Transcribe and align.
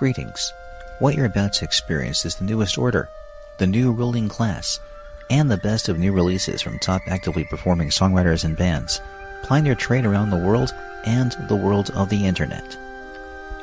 Greetings. 0.00 0.54
What 0.98 1.14
you're 1.14 1.26
about 1.26 1.52
to 1.52 1.64
experience 1.66 2.24
is 2.24 2.34
the 2.36 2.46
newest 2.46 2.78
order, 2.78 3.10
the 3.58 3.66
new 3.66 3.92
ruling 3.92 4.30
class, 4.30 4.80
and 5.28 5.50
the 5.50 5.58
best 5.58 5.90
of 5.90 5.98
new 5.98 6.10
releases 6.10 6.62
from 6.62 6.78
top 6.78 7.02
actively 7.06 7.44
performing 7.44 7.90
songwriters 7.90 8.42
and 8.42 8.56
bands, 8.56 9.02
plying 9.42 9.64
their 9.64 9.74
trade 9.74 10.06
around 10.06 10.30
the 10.30 10.38
world 10.38 10.72
and 11.04 11.32
the 11.48 11.54
world 11.54 11.90
of 11.90 12.08
the 12.08 12.24
internet. 12.24 12.78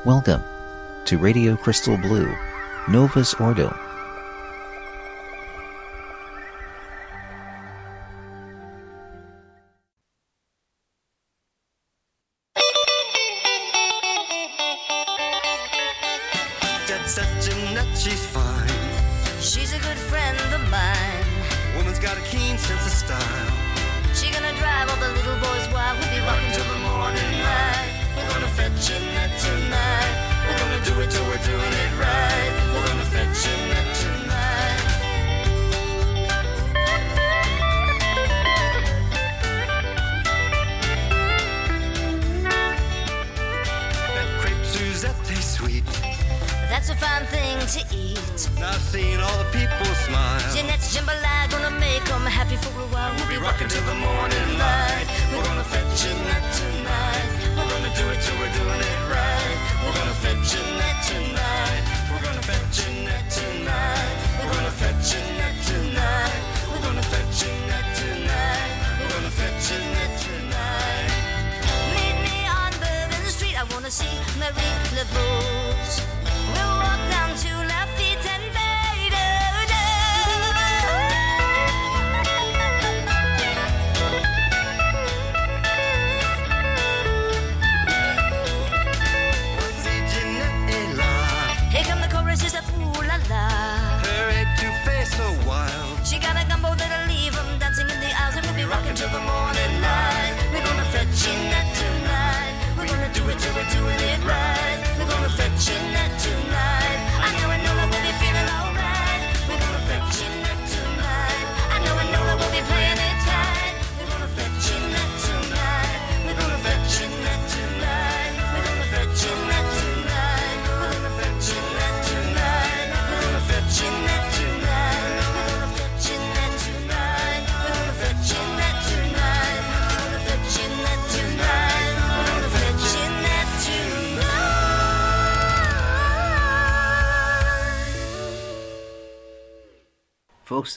Welcome 0.05 0.44
to 1.05 1.18
Radio 1.18 1.55
Crystal 1.55 1.98
Blue, 1.98 2.32
Novus 2.88 3.34
Ordo, 3.34 3.76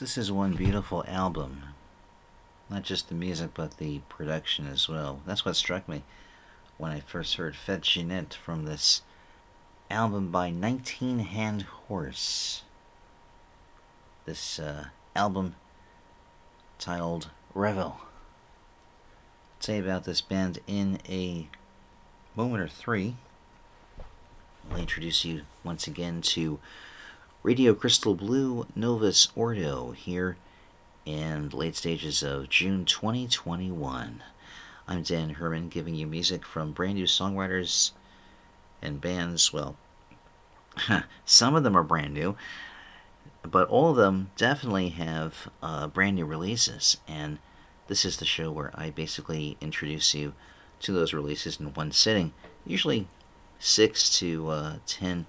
this 0.01 0.17
is 0.17 0.31
one 0.31 0.53
beautiful 0.53 1.05
album. 1.07 1.61
Not 2.71 2.81
just 2.81 3.07
the 3.07 3.13
music, 3.13 3.51
but 3.53 3.77
the 3.77 3.99
production 4.09 4.65
as 4.65 4.89
well. 4.89 5.21
That's 5.27 5.45
what 5.45 5.55
struck 5.55 5.87
me 5.87 6.01
when 6.79 6.91
I 6.91 7.01
first 7.01 7.35
heard 7.35 7.53
Fête 7.53 7.81
Ginette 7.81 8.33
from 8.33 8.65
this 8.65 9.03
album 9.91 10.31
by 10.31 10.49
19 10.49 11.19
Hand 11.19 11.61
Horse. 11.61 12.63
This 14.25 14.57
uh, 14.57 14.85
album 15.15 15.53
titled 16.79 17.29
Revel. 17.53 18.01
I'll 19.59 19.77
about 19.77 20.05
this 20.05 20.21
band 20.21 20.57
in 20.65 20.97
a 21.07 21.47
moment 22.35 22.63
or 22.63 22.67
three. 22.67 23.17
I'll 24.71 24.77
introduce 24.77 25.23
you 25.23 25.41
once 25.63 25.85
again 25.85 26.21
to 26.21 26.59
Radio 27.43 27.73
Crystal 27.73 28.13
Blue 28.13 28.67
Novus 28.75 29.29
Ordo 29.35 29.93
here 29.93 30.37
in 31.07 31.49
late 31.49 31.75
stages 31.75 32.21
of 32.21 32.49
June 32.49 32.85
2021. 32.85 34.21
I'm 34.87 35.01
Dan 35.01 35.31
Herman 35.31 35.69
giving 35.69 35.95
you 35.95 36.05
music 36.05 36.45
from 36.45 36.71
brand 36.71 36.95
new 36.95 37.05
songwriters 37.05 37.93
and 38.79 39.01
bands. 39.01 39.51
Well, 39.51 39.75
some 41.25 41.55
of 41.55 41.63
them 41.63 41.75
are 41.75 41.81
brand 41.81 42.13
new, 42.13 42.35
but 43.41 43.67
all 43.69 43.89
of 43.89 43.97
them 43.97 44.29
definitely 44.37 44.89
have 44.89 45.49
uh, 45.63 45.87
brand 45.87 46.17
new 46.17 46.27
releases. 46.27 46.97
And 47.07 47.39
this 47.87 48.05
is 48.05 48.17
the 48.17 48.25
show 48.25 48.51
where 48.51 48.69
I 48.75 48.91
basically 48.91 49.57
introduce 49.59 50.13
you 50.13 50.33
to 50.81 50.91
those 50.91 51.11
releases 51.11 51.59
in 51.59 51.73
one 51.73 51.91
sitting, 51.91 52.33
usually 52.67 53.07
six 53.57 54.15
to 54.19 54.47
uh, 54.49 54.75
ten 54.85 55.25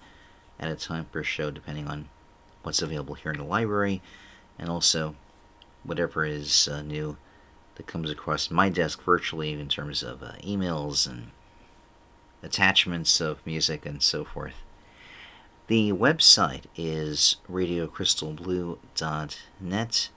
at 0.62 0.70
a 0.70 0.76
time 0.76 1.06
per 1.06 1.24
show, 1.24 1.50
depending 1.50 1.88
on 1.88 2.08
what's 2.62 2.80
available 2.80 3.16
here 3.16 3.32
in 3.32 3.38
the 3.38 3.44
library, 3.44 4.00
and 4.58 4.70
also 4.70 5.14
whatever 5.82 6.24
is 6.24 6.68
uh, 6.68 6.80
new 6.82 7.16
that 7.74 7.86
comes 7.86 8.10
across 8.10 8.50
my 8.50 8.68
desk 8.68 9.02
virtually 9.02 9.52
in 9.52 9.68
terms 9.68 10.02
of 10.02 10.22
uh, 10.22 10.32
emails 10.42 11.08
and 11.08 11.30
attachments 12.42 13.18
of 13.20 13.44
music 13.44 13.84
and 13.84 14.02
so 14.02 14.24
forth. 14.24 14.62
The 15.66 15.92
website 15.92 16.64
is 16.76 17.36
radiocrystalblue.net. 17.50 20.08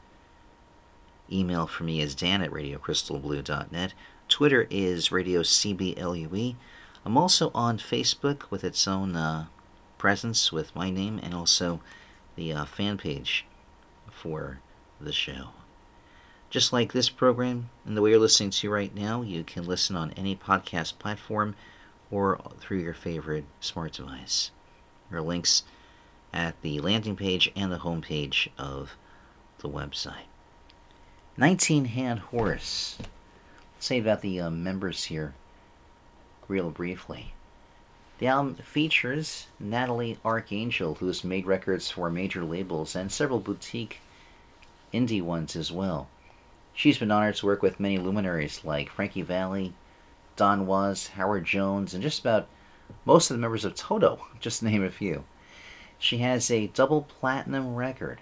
Email 1.31 1.65
for 1.65 1.83
me 1.83 2.01
is 2.01 2.13
dan 2.13 2.43
at 2.43 2.51
radiocrystalblue.net. 2.51 3.93
Twitter 4.27 4.67
is 4.69 5.09
radiocblue. 5.09 6.55
I'm 7.05 7.17
also 7.17 7.51
on 7.53 7.77
Facebook 7.77 8.49
with 8.49 8.63
its 8.63 8.87
own 8.87 9.15
uh, 9.15 9.45
presence 9.97 10.51
with 10.51 10.75
my 10.75 10.89
name 10.89 11.19
and 11.21 11.33
also 11.33 11.81
the 12.35 12.51
uh, 12.51 12.65
fan 12.65 12.97
page 12.97 13.45
for 14.11 14.59
the 14.99 15.11
show. 15.11 15.49
Just 16.49 16.71
like 16.71 16.93
this 16.93 17.09
program 17.09 17.69
and 17.85 17.97
the 17.97 18.01
way 18.01 18.11
you're 18.11 18.19
listening 18.19 18.49
to 18.51 18.69
right 18.69 18.93
now, 18.95 19.21
you 19.21 19.43
can 19.43 19.65
listen 19.65 19.95
on 19.95 20.11
any 20.11 20.35
podcast 20.35 20.97
platform 20.99 21.55
or 22.11 22.39
through 22.59 22.79
your 22.79 22.93
favorite 22.93 23.45
smart 23.59 23.93
device. 23.93 24.51
There 25.09 25.19
are 25.19 25.21
links 25.21 25.63
at 26.33 26.59
the 26.61 26.79
landing 26.79 27.15
page 27.15 27.51
and 27.55 27.71
the 27.71 27.79
home 27.79 28.01
page 28.01 28.49
of 28.57 28.95
the 29.59 29.69
website. 29.69 30.27
19 31.37 31.85
Hand 31.85 32.19
Horse. 32.19 32.97
Let's 33.75 33.85
say 33.85 33.99
about 33.99 34.21
the 34.21 34.39
uh, 34.39 34.49
members 34.49 35.05
here, 35.05 35.33
real 36.47 36.69
briefly. 36.69 37.34
The 38.17 38.27
album 38.27 38.55
features 38.55 39.47
Natalie 39.59 40.17
Archangel, 40.23 40.95
who's 40.95 41.25
made 41.25 41.45
records 41.45 41.91
for 41.91 42.09
major 42.09 42.45
labels 42.45 42.95
and 42.95 43.11
several 43.11 43.41
boutique 43.41 43.99
indie 44.93 45.21
ones 45.21 45.53
as 45.57 45.69
well. 45.69 46.07
She's 46.73 46.97
been 46.97 47.11
honored 47.11 47.35
to 47.35 47.45
work 47.45 47.61
with 47.61 47.77
many 47.77 47.97
luminaries 47.97 48.63
like 48.63 48.89
Frankie 48.89 49.21
Valli, 49.21 49.73
Don 50.37 50.65
Was, 50.65 51.07
Howard 51.09 51.43
Jones, 51.43 51.93
and 51.93 52.01
just 52.01 52.21
about 52.21 52.47
most 53.03 53.29
of 53.29 53.35
the 53.35 53.41
members 53.41 53.65
of 53.65 53.75
Toto, 53.75 54.25
just 54.39 54.59
to 54.59 54.65
name 54.65 54.85
a 54.85 54.89
few. 54.89 55.25
She 55.99 56.19
has 56.19 56.49
a 56.49 56.67
double 56.67 57.01
platinum 57.01 57.75
record 57.75 58.21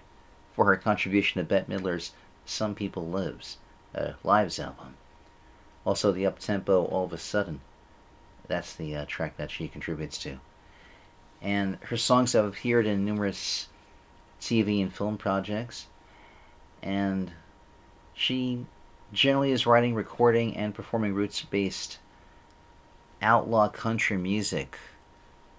for 0.54 0.64
her 0.64 0.76
contribution 0.76 1.38
to 1.38 1.44
Bette 1.44 1.72
Midler's 1.72 2.14
Some 2.44 2.74
People 2.74 3.06
Lives, 3.06 3.58
uh, 3.94 4.14
Lives 4.24 4.58
album. 4.58 4.96
Also, 5.84 6.10
the 6.10 6.26
up 6.26 6.40
tempo 6.40 6.84
All 6.86 7.04
of 7.04 7.12
a 7.12 7.18
Sudden. 7.18 7.60
That's 8.48 8.74
the 8.74 8.96
uh, 8.96 9.04
track 9.06 9.36
that 9.36 9.50
she 9.50 9.68
contributes 9.68 10.18
to. 10.18 10.38
And 11.40 11.78
her 11.82 11.96
songs 11.96 12.32
have 12.32 12.44
appeared 12.44 12.86
in 12.86 13.04
numerous 13.04 13.68
TV 14.40 14.82
and 14.82 14.92
film 14.92 15.16
projects. 15.16 15.86
And 16.82 17.32
she 18.14 18.66
generally 19.12 19.52
is 19.52 19.66
writing, 19.66 19.94
recording, 19.94 20.56
and 20.56 20.74
performing 20.74 21.14
roots 21.14 21.42
based 21.42 21.98
outlaw 23.22 23.68
country 23.68 24.16
music 24.16 24.78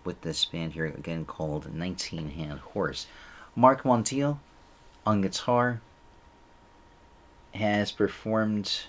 with 0.03 0.21
this 0.21 0.45
band 0.45 0.73
here, 0.73 0.85
again 0.85 1.25
called 1.25 1.73
19 1.73 2.29
Hand 2.31 2.59
Horse. 2.59 3.07
Mark 3.55 3.83
Montiel 3.83 4.39
on 5.05 5.21
guitar 5.21 5.81
has 7.53 7.91
performed 7.91 8.83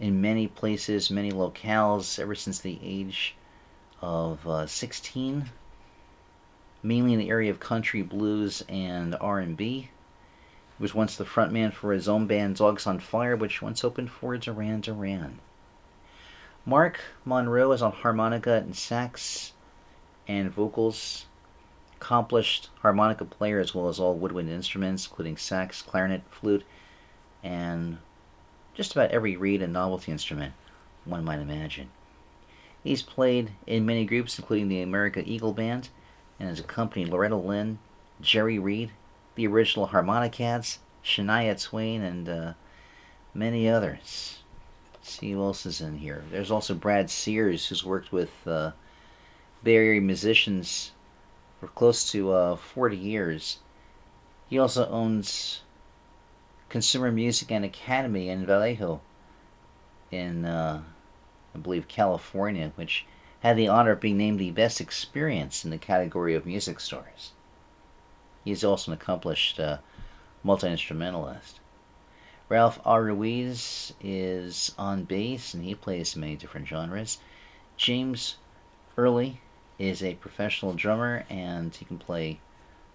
in 0.00 0.20
many 0.22 0.48
places, 0.48 1.10
many 1.10 1.30
locales 1.30 2.18
ever 2.18 2.34
since 2.34 2.58
the 2.58 2.80
age 2.82 3.36
of 4.00 4.48
uh, 4.48 4.66
16, 4.66 5.50
mainly 6.82 7.12
in 7.12 7.18
the 7.18 7.28
area 7.28 7.50
of 7.50 7.60
country, 7.60 8.00
blues, 8.00 8.64
and 8.68 9.14
R&B. 9.20 9.90
He 10.78 10.82
was 10.82 10.94
once 10.94 11.16
the 11.16 11.24
frontman 11.26 11.74
for 11.74 11.92
his 11.92 12.08
own 12.08 12.26
band 12.26 12.56
Dogs 12.56 12.86
on 12.86 12.98
Fire, 12.98 13.36
which 13.36 13.60
once 13.60 13.84
opened 13.84 14.10
for 14.10 14.36
Duran 14.38 14.80
Duran. 14.80 15.38
Mark 16.64 17.00
Monroe 17.26 17.72
is 17.72 17.82
on 17.82 17.92
harmonica 17.92 18.54
and 18.54 18.74
sax 18.74 19.52
and 20.26 20.50
vocals. 20.50 21.26
Accomplished 21.96 22.70
harmonica 22.80 23.26
player 23.26 23.60
as 23.60 23.74
well 23.74 23.88
as 23.88 24.00
all 24.00 24.14
woodwind 24.14 24.48
instruments, 24.48 25.06
including 25.06 25.36
sax, 25.36 25.82
clarinet, 25.82 26.22
flute, 26.30 26.64
and 27.42 27.98
just 28.74 28.92
about 28.92 29.10
every 29.10 29.36
reed 29.36 29.62
and 29.62 29.72
novelty 29.72 30.12
instrument 30.12 30.54
one 31.04 31.24
might 31.24 31.40
imagine. 31.40 31.90
He's 32.82 33.02
played 33.02 33.52
in 33.66 33.84
many 33.84 34.04
groups, 34.04 34.38
including 34.38 34.68
the 34.68 34.80
America 34.80 35.22
Eagle 35.24 35.52
Band, 35.52 35.88
and 36.38 36.48
has 36.48 36.60
accompanied 36.60 37.08
Loretta 37.08 37.36
Lynn, 37.36 37.78
Jerry 38.20 38.58
Reed, 38.58 38.90
the 39.34 39.46
original 39.46 39.88
Harmonicats, 39.88 40.78
Shania 41.04 41.60
Twain, 41.62 42.02
and 42.02 42.28
uh, 42.28 42.52
many 43.34 43.68
others. 43.68 44.38
Let's 44.94 45.18
see 45.18 45.32
who 45.32 45.42
else 45.42 45.66
is 45.66 45.80
in 45.80 45.98
here. 45.98 46.24
There's 46.30 46.50
also 46.50 46.74
Brad 46.74 47.10
Sears, 47.10 47.66
who's 47.66 47.84
worked 47.84 48.12
with 48.12 48.30
uh, 48.46 48.72
Bay 49.62 49.76
Area 49.76 50.00
musicians 50.00 50.92
for 51.60 51.68
close 51.68 52.10
to 52.12 52.32
uh, 52.32 52.56
40 52.56 52.96
years. 52.96 53.58
He 54.48 54.58
also 54.58 54.88
owns 54.88 55.62
Consumer 56.70 57.10
Music 57.10 57.50
and 57.50 57.64
Academy 57.64 58.28
in 58.28 58.46
Vallejo, 58.46 59.00
in 60.12 60.44
uh, 60.44 60.82
I 61.52 61.58
believe 61.58 61.88
California, 61.88 62.70
which 62.76 63.04
had 63.40 63.56
the 63.56 63.66
honor 63.66 63.90
of 63.90 64.00
being 64.00 64.16
named 64.16 64.38
the 64.38 64.52
best 64.52 64.80
experience 64.80 65.64
in 65.64 65.70
the 65.70 65.78
category 65.78 66.34
of 66.34 66.46
music 66.46 66.78
stores. 66.78 67.32
He 68.44 68.52
is 68.52 68.62
also 68.62 68.92
an 68.92 68.98
accomplished 68.98 69.58
uh, 69.58 69.78
multi 70.44 70.68
instrumentalist. 70.68 71.58
Ralph 72.48 72.80
R. 72.84 73.02
Ruiz 73.02 73.92
is 74.00 74.72
on 74.78 75.04
bass 75.04 75.54
and 75.54 75.64
he 75.64 75.74
plays 75.74 76.16
many 76.16 76.36
different 76.36 76.68
genres. 76.68 77.18
James 77.76 78.36
Early 78.96 79.40
is 79.78 80.02
a 80.02 80.14
professional 80.14 80.74
drummer 80.74 81.24
and 81.28 81.74
he 81.74 81.84
can 81.84 81.98
play 81.98 82.38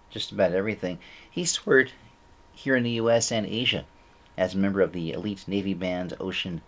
just 0.08 0.32
about 0.32 0.52
everything. 0.52 0.98
He's 1.30 1.54
toured 1.54 1.92
here 2.56 2.74
in 2.74 2.82
the 2.82 2.98
US 3.02 3.30
and 3.30 3.46
Asia 3.46 3.84
as 4.36 4.54
a 4.54 4.58
member 4.58 4.80
of 4.80 4.92
the 4.92 5.12
elite 5.12 5.44
Navy 5.46 5.74
band 5.74 6.14
Ocean 6.18 6.62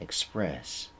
Express. 0.00 0.90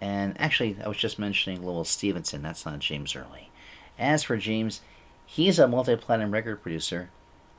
And 0.00 0.34
actually, 0.40 0.76
I 0.84 0.88
was 0.88 0.96
just 0.96 1.18
mentioning 1.18 1.62
Lowell 1.62 1.84
Stevenson, 1.84 2.42
that's 2.42 2.66
not 2.66 2.80
James 2.80 3.14
Early. 3.14 3.50
As 3.98 4.24
for 4.24 4.36
James, 4.36 4.80
he's 5.26 5.58
a 5.58 5.68
multi 5.68 5.94
platinum 5.94 6.32
record 6.32 6.62
producer, 6.62 7.10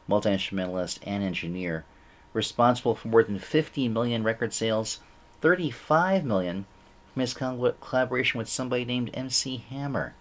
multi 0.07 0.31
instrumentalist, 0.31 0.99
and 1.03 1.23
engineer, 1.23 1.85
responsible 2.33 2.95
for 2.95 3.07
more 3.07 3.23
than 3.23 3.39
50 3.39 3.87
million 3.87 4.23
record 4.23 4.53
sales, 4.53 4.99
35 5.41 6.25
million 6.25 6.65
from 7.13 7.21
his 7.21 7.33
collaboration 7.33 8.39
with 8.39 8.49
somebody 8.49 8.83
named 8.83 9.11
MC 9.13 9.63
Hammer. 9.69 10.15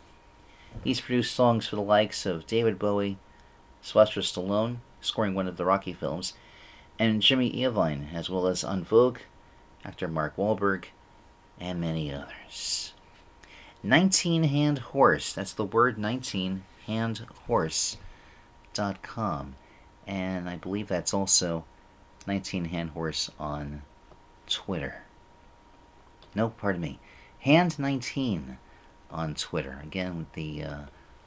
He's 0.85 1.01
produced 1.01 1.35
songs 1.35 1.67
for 1.67 1.77
the 1.77 1.83
likes 1.83 2.27
of 2.27 2.47
David 2.47 2.79
Bowie, 2.79 3.19
Sylvester 3.81 4.21
Stallone, 4.21 4.77
scoring 5.03 5.35
one 5.35 5.47
of 5.47 5.59
the 5.59 5.67
Rocky 5.67 5.93
films, 5.93 6.33
and 6.99 7.21
Jimmy 7.21 7.53
Iovine, 7.53 8.15
as 8.15 8.31
well 8.31 8.47
as 8.47 8.65
En 8.65 8.85
Vogue, 8.85 9.19
actor 9.85 10.09
Mark 10.09 10.37
Wahlberg, 10.37 10.87
and 11.61 11.79
many 11.81 12.11
others. 12.13 12.95
19 13.83 14.45
Hand 14.45 14.79
Horse, 14.79 15.33
that's 15.33 15.53
the 15.53 15.65
word 15.65 15.99
19, 15.99 16.63
handhorse.com. 16.87 19.57
And 20.07 20.49
I 20.49 20.57
believe 20.57 20.87
that's 20.89 21.13
also 21.13 21.65
19 22.27 22.67
Hand 22.67 22.91
Horse 22.91 23.31
on 23.39 23.83
Twitter. 24.47 25.03
No, 26.35 26.51
pardon 26.51 26.81
me. 26.81 26.99
Hand 27.41 27.79
19 27.79 28.59
on 29.11 29.35
Twitter. 29.35 29.81
Again, 29.83 30.19
with 30.19 30.33
the 30.33 30.65
uh, 30.65 30.81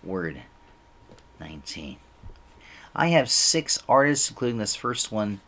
word 0.04 0.42
19. 1.39 1.98
I 2.97 3.07
have 3.07 3.30
six 3.30 3.83
artists, 3.89 4.30
including 4.30 4.57
this 4.57 4.74
first 4.74 5.12
one, 5.12 5.42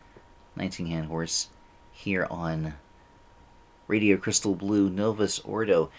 19 0.56 0.88
Hand 0.88 1.06
Horse, 1.06 1.48
here 1.92 2.26
on 2.30 2.74
Radio 3.86 4.18
Crystal 4.18 4.54
Blue 4.54 4.90
Novus 4.90 5.38
Ordo. 5.38 5.90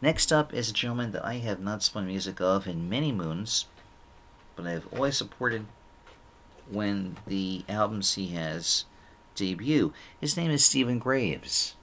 Next 0.00 0.32
up 0.32 0.54
is 0.54 0.70
a 0.70 0.72
gentleman 0.72 1.12
that 1.12 1.22
I 1.22 1.34
have 1.34 1.60
not 1.60 1.82
spun 1.82 2.06
music 2.06 2.40
of 2.40 2.66
in 2.66 2.88
many 2.88 3.12
moons, 3.12 3.66
but 4.56 4.66
I've 4.66 4.90
always 4.94 5.18
supported 5.18 5.66
when 6.70 7.18
the 7.26 7.66
albums 7.68 8.14
he 8.14 8.28
has 8.28 8.86
debut. 9.34 9.92
His 10.18 10.38
name 10.38 10.50
is 10.50 10.64
Steven 10.64 10.98
Graves, 10.98 11.76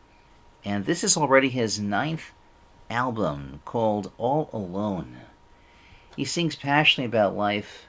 and 0.66 0.86
this 0.86 1.04
is 1.04 1.16
already 1.16 1.50
his 1.50 1.80
ninth 1.80 2.32
album 2.90 3.62
called 3.66 4.12
All 4.18 4.50
Alone. 4.52 5.18
He 6.16 6.26
sings 6.26 6.56
passionately 6.56 7.06
about 7.06 7.38
life 7.38 7.86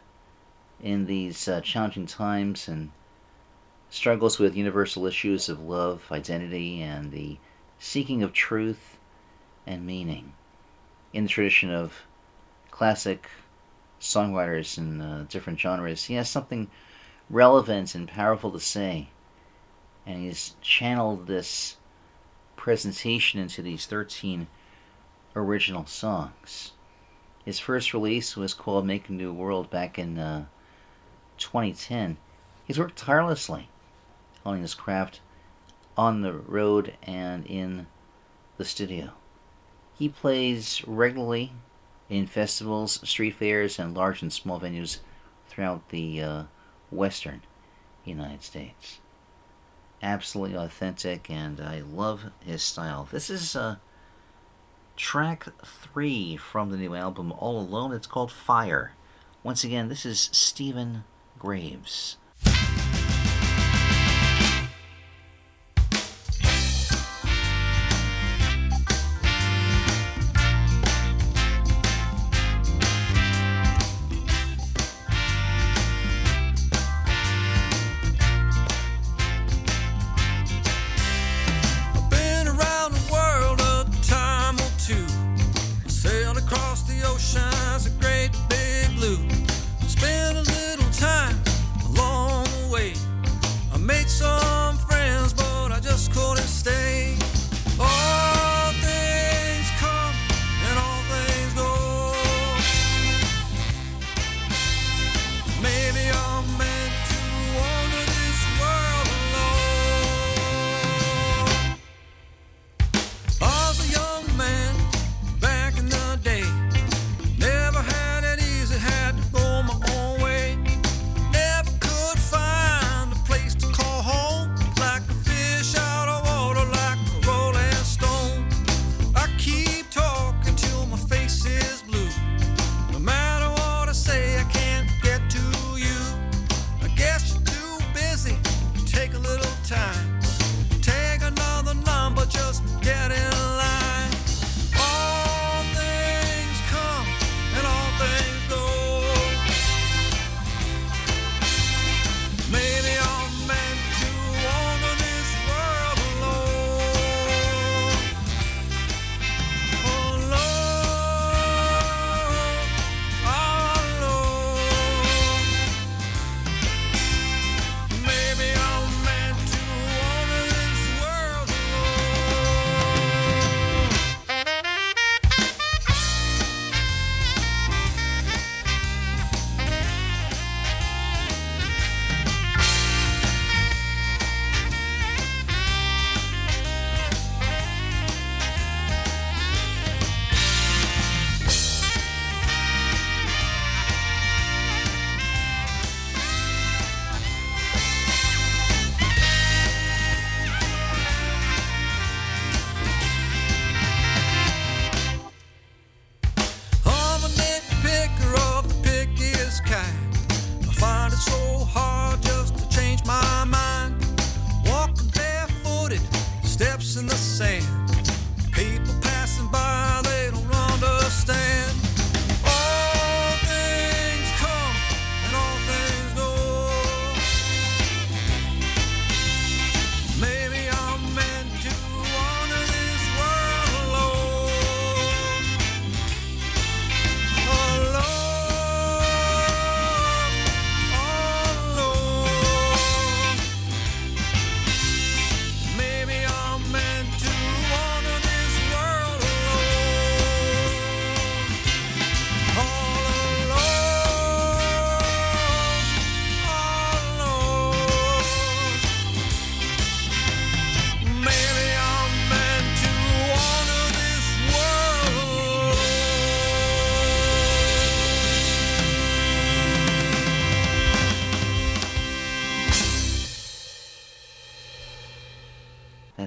in 0.82 1.06
these 1.06 1.46
uh, 1.48 1.60
challenging 1.60 2.06
times 2.06 2.68
and 2.68 2.90
struggles 3.88 4.38
with 4.38 4.56
universal 4.56 5.06
issues 5.06 5.48
of 5.48 5.60
love, 5.60 6.02
identity, 6.10 6.82
and 6.82 7.12
the 7.12 7.38
seeking 7.78 8.22
of 8.22 8.32
truth 8.32 8.98
and 9.66 9.86
meaning 9.86 10.32
in 11.12 11.24
the 11.24 11.28
tradition 11.28 11.70
of 11.70 12.02
classic 12.70 13.28
songwriters 14.00 14.76
in 14.76 15.00
uh, 15.00 15.24
different 15.28 15.60
genres. 15.60 16.04
He 16.06 16.14
has 16.14 16.28
something 16.28 16.68
relevant 17.30 17.94
and 17.94 18.08
powerful 18.08 18.50
to 18.50 18.60
say, 18.60 19.08
and 20.04 20.24
he's 20.24 20.56
channeled 20.60 21.26
this 21.26 21.76
presentation 22.56 23.38
into 23.40 23.62
these 23.62 23.86
13 23.86 24.48
original 25.36 25.86
songs. 25.86 26.72
His 27.44 27.58
first 27.58 27.92
release 27.92 28.36
was 28.36 28.54
called 28.54 28.86
Make 28.86 29.08
a 29.08 29.12
New 29.12 29.32
World 29.32 29.70
back 29.70 29.98
in 29.98 30.18
uh, 30.18 30.46
2010. 31.42 32.16
He's 32.64 32.78
worked 32.78 32.96
tirelessly 32.96 33.68
honing 34.44 34.62
his 34.62 34.74
craft 34.74 35.20
on 35.96 36.22
the 36.22 36.32
road 36.32 36.94
and 37.02 37.46
in 37.46 37.86
the 38.56 38.64
studio. 38.64 39.10
He 39.94 40.08
plays 40.08 40.82
regularly 40.86 41.52
in 42.08 42.26
festivals, 42.26 43.00
street 43.08 43.34
fairs, 43.34 43.78
and 43.78 43.94
large 43.94 44.22
and 44.22 44.32
small 44.32 44.60
venues 44.60 44.98
throughout 45.48 45.88
the 45.90 46.22
uh, 46.22 46.42
western 46.90 47.42
United 48.04 48.42
States. 48.42 49.00
Absolutely 50.02 50.56
authentic, 50.56 51.30
and 51.30 51.60
I 51.60 51.80
love 51.80 52.24
his 52.44 52.62
style. 52.62 53.08
This 53.10 53.30
is 53.30 53.54
uh, 53.54 53.76
track 54.96 55.46
three 55.64 56.36
from 56.36 56.70
the 56.70 56.76
new 56.76 56.94
album, 56.94 57.32
All 57.32 57.60
Alone. 57.60 57.92
It's 57.92 58.06
called 58.06 58.32
Fire. 58.32 58.92
Once 59.44 59.62
again, 59.62 59.88
this 59.88 60.04
is 60.04 60.28
Steven 60.32 61.04
Graves. 61.42 62.18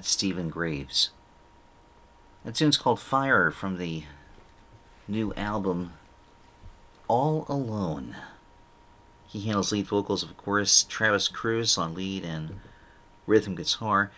Steven 0.06 0.50
Graves. 0.50 1.10
The 2.44 2.52
tune's 2.52 2.78
called 2.78 3.00
Fire 3.00 3.50
from 3.50 3.78
the 3.78 4.04
new 5.08 5.34
album 5.34 5.94
All 7.08 7.46
Alone. 7.50 8.16
He 9.26 9.42
handles 9.42 9.72
lead 9.72 9.88
vocals, 9.88 10.22
of 10.22 10.38
course, 10.38 10.84
Travis 10.84 11.28
Cruz 11.28 11.76
on 11.76 11.96
lead 11.96 12.24
and 12.24 12.60
rhythm 13.26 13.56
guitar, 13.56 14.12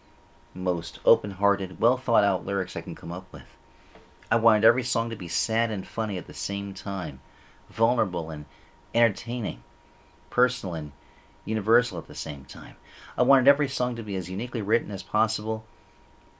most 0.54 1.00
open-hearted, 1.04 1.80
well-thought-out 1.80 2.46
lyrics 2.46 2.76
I 2.76 2.82
can 2.82 2.94
come 2.94 3.10
up 3.10 3.26
with. 3.32 3.56
I 4.30 4.36
wanted 4.36 4.64
every 4.64 4.84
song 4.84 5.10
to 5.10 5.16
be 5.16 5.28
sad 5.28 5.70
and 5.70 5.86
funny 5.86 6.16
at 6.18 6.26
the 6.28 6.34
same 6.34 6.72
time, 6.72 7.20
vulnerable 7.68 8.30
and 8.30 8.44
entertaining, 8.94 9.64
personal 10.30 10.74
and 10.74 10.92
universal 11.44 11.98
at 11.98 12.06
the 12.06 12.14
same 12.14 12.44
time. 12.44 12.76
I 13.18 13.22
wanted 13.22 13.48
every 13.48 13.68
song 13.68 13.96
to 13.96 14.02
be 14.04 14.14
as 14.14 14.30
uniquely 14.30 14.62
written 14.62 14.92
as 14.92 15.02
possible. 15.02 15.64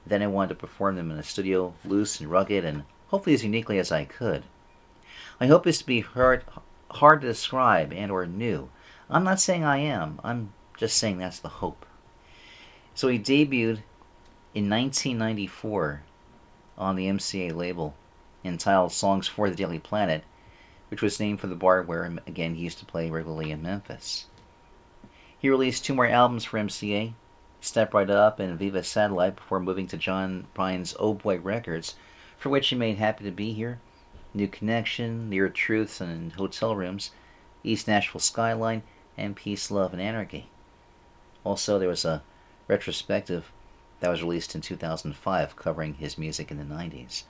Then 0.07 0.23
I 0.23 0.27
wanted 0.27 0.51
to 0.51 0.55
perform 0.57 0.97
them 0.97 1.11
in 1.11 1.19
a 1.19 1.23
studio, 1.23 1.75
loose 1.85 2.21
and 2.21 2.31
rugged, 2.31 2.65
and 2.65 2.85
hopefully 3.09 3.35
as 3.35 3.45
uniquely 3.45 3.79
as 3.79 3.93
I 3.93 4.05
could. 4.05 4.45
I 5.41 5.47
hope 5.47 5.65
this 5.65 5.79
to 5.79 5.87
be 5.87 6.01
hard, 6.01 6.45
hard 6.91 7.21
to 7.21 7.27
describe 7.27 7.93
and 7.93 8.11
or 8.11 8.27
new. 8.27 8.69
I'm 9.09 9.25
not 9.25 9.41
saying 9.41 9.65
I 9.65 9.79
am. 9.79 10.21
I'm 10.25 10.53
just 10.77 10.97
saying 10.97 11.19
that's 11.19 11.39
the 11.39 11.49
hope. 11.49 11.87
So 12.95 13.09
he 13.09 13.19
debuted 13.19 13.83
in 14.55 14.69
1994 14.69 16.03
on 16.77 16.97
the 16.97 17.07
MCA 17.07 17.55
label 17.55 17.95
entitled 18.45 18.93
Songs 18.93 19.29
for 19.29 19.49
the 19.49 19.57
Daily 19.57 19.79
Planet, 19.79 20.25
which 20.89 21.03
was 21.03 21.21
named 21.21 21.41
for 21.41 21.47
the 21.47 21.55
bar 21.55 21.83
where, 21.83 22.05
again, 22.27 22.55
he 22.55 22.65
used 22.65 22.79
to 22.79 22.85
play 22.85 23.11
regularly 23.11 23.51
in 23.51 23.63
Memphis. 23.63 24.27
He 25.39 25.49
released 25.49 25.85
two 25.85 25.95
more 25.95 26.07
albums 26.07 26.45
for 26.45 26.59
MCA, 26.59 27.15
Step 27.63 27.95
Right 27.95 28.11
Up 28.11 28.41
and 28.41 28.59
Viva 28.59 28.83
Satellite, 28.83 29.37
before 29.37 29.61
moving 29.61 29.87
to 29.87 29.97
John 29.97 30.49
Prine's 30.53 30.97
Oh 30.99 31.15
Boy 31.15 31.39
Records, 31.39 31.95
for 32.37 32.49
which 32.49 32.67
he 32.69 32.75
made 32.75 32.99
Happy 32.99 33.23
to 33.23 33.31
Be 33.31 33.53
Here, 33.53 33.79
New 34.35 34.49
Connection, 34.49 35.31
Near 35.31 35.49
Truths 35.49 36.01
and 36.01 36.33
Hotel 36.33 36.75
Rooms, 36.75 37.13
East 37.63 37.87
Nashville 37.87 38.21
Skyline, 38.21 38.83
and 39.17 39.37
Peace, 39.37 39.71
Love, 39.71 39.93
and 39.93 40.03
Anarchy. 40.03 40.49
Also, 41.45 41.79
there 41.79 41.89
was 41.89 42.05
a 42.05 42.25
retrospective 42.67 43.53
that 44.01 44.11
was 44.11 44.23
released 44.23 44.57
in 44.57 44.61
2005 44.61 45.55
covering 45.55 45.95
his 45.95 46.19
music 46.19 46.51
in 46.51 46.59
the 46.59 46.65
90s. 46.65 47.23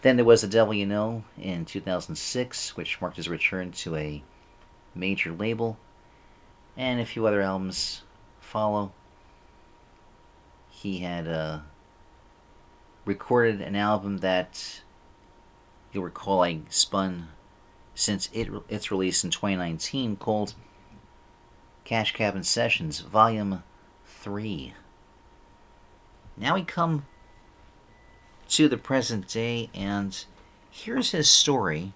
Then 0.00 0.16
there 0.16 0.24
was 0.24 0.40
The 0.40 0.48
Devil 0.48 0.72
You 0.72 0.86
Know 0.86 1.24
in 1.36 1.66
2006, 1.66 2.78
which 2.78 2.98
marked 2.98 3.18
his 3.18 3.28
return 3.28 3.72
to 3.72 3.94
a 3.96 4.22
major 4.94 5.32
label, 5.32 5.76
and 6.78 6.98
a 6.98 7.04
few 7.04 7.26
other 7.26 7.42
albums 7.42 8.04
follow. 8.40 8.94
He 10.84 10.98
had 10.98 11.26
uh, 11.26 11.60
recorded 13.06 13.62
an 13.62 13.74
album 13.74 14.18
that 14.18 14.82
you'll 15.90 16.04
recall 16.04 16.42
I 16.42 16.60
spun 16.68 17.28
since 17.94 18.28
it, 18.34 18.50
its 18.68 18.90
release 18.90 19.24
in 19.24 19.30
2019 19.30 20.16
called 20.16 20.52
Cash 21.84 22.12
Cabin 22.12 22.42
Sessions 22.42 23.00
Volume 23.00 23.62
3. 24.04 24.74
Now 26.36 26.54
we 26.56 26.62
come 26.64 27.06
to 28.50 28.68
the 28.68 28.76
present 28.76 29.26
day, 29.26 29.70
and 29.72 30.22
here's 30.70 31.12
his 31.12 31.30
story 31.30 31.94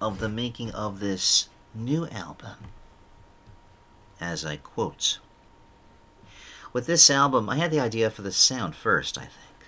of 0.00 0.20
the 0.20 0.28
making 0.28 0.70
of 0.70 1.00
this 1.00 1.48
new 1.74 2.06
album. 2.06 2.58
As 4.20 4.46
I 4.46 4.58
quote 4.58 5.18
With 6.72 6.86
this 6.86 7.10
album, 7.10 7.50
I 7.50 7.56
had 7.56 7.70
the 7.70 7.80
idea 7.80 8.10
for 8.10 8.22
the 8.22 8.32
sound 8.32 8.74
first, 8.74 9.18
I 9.18 9.22
think. 9.26 9.66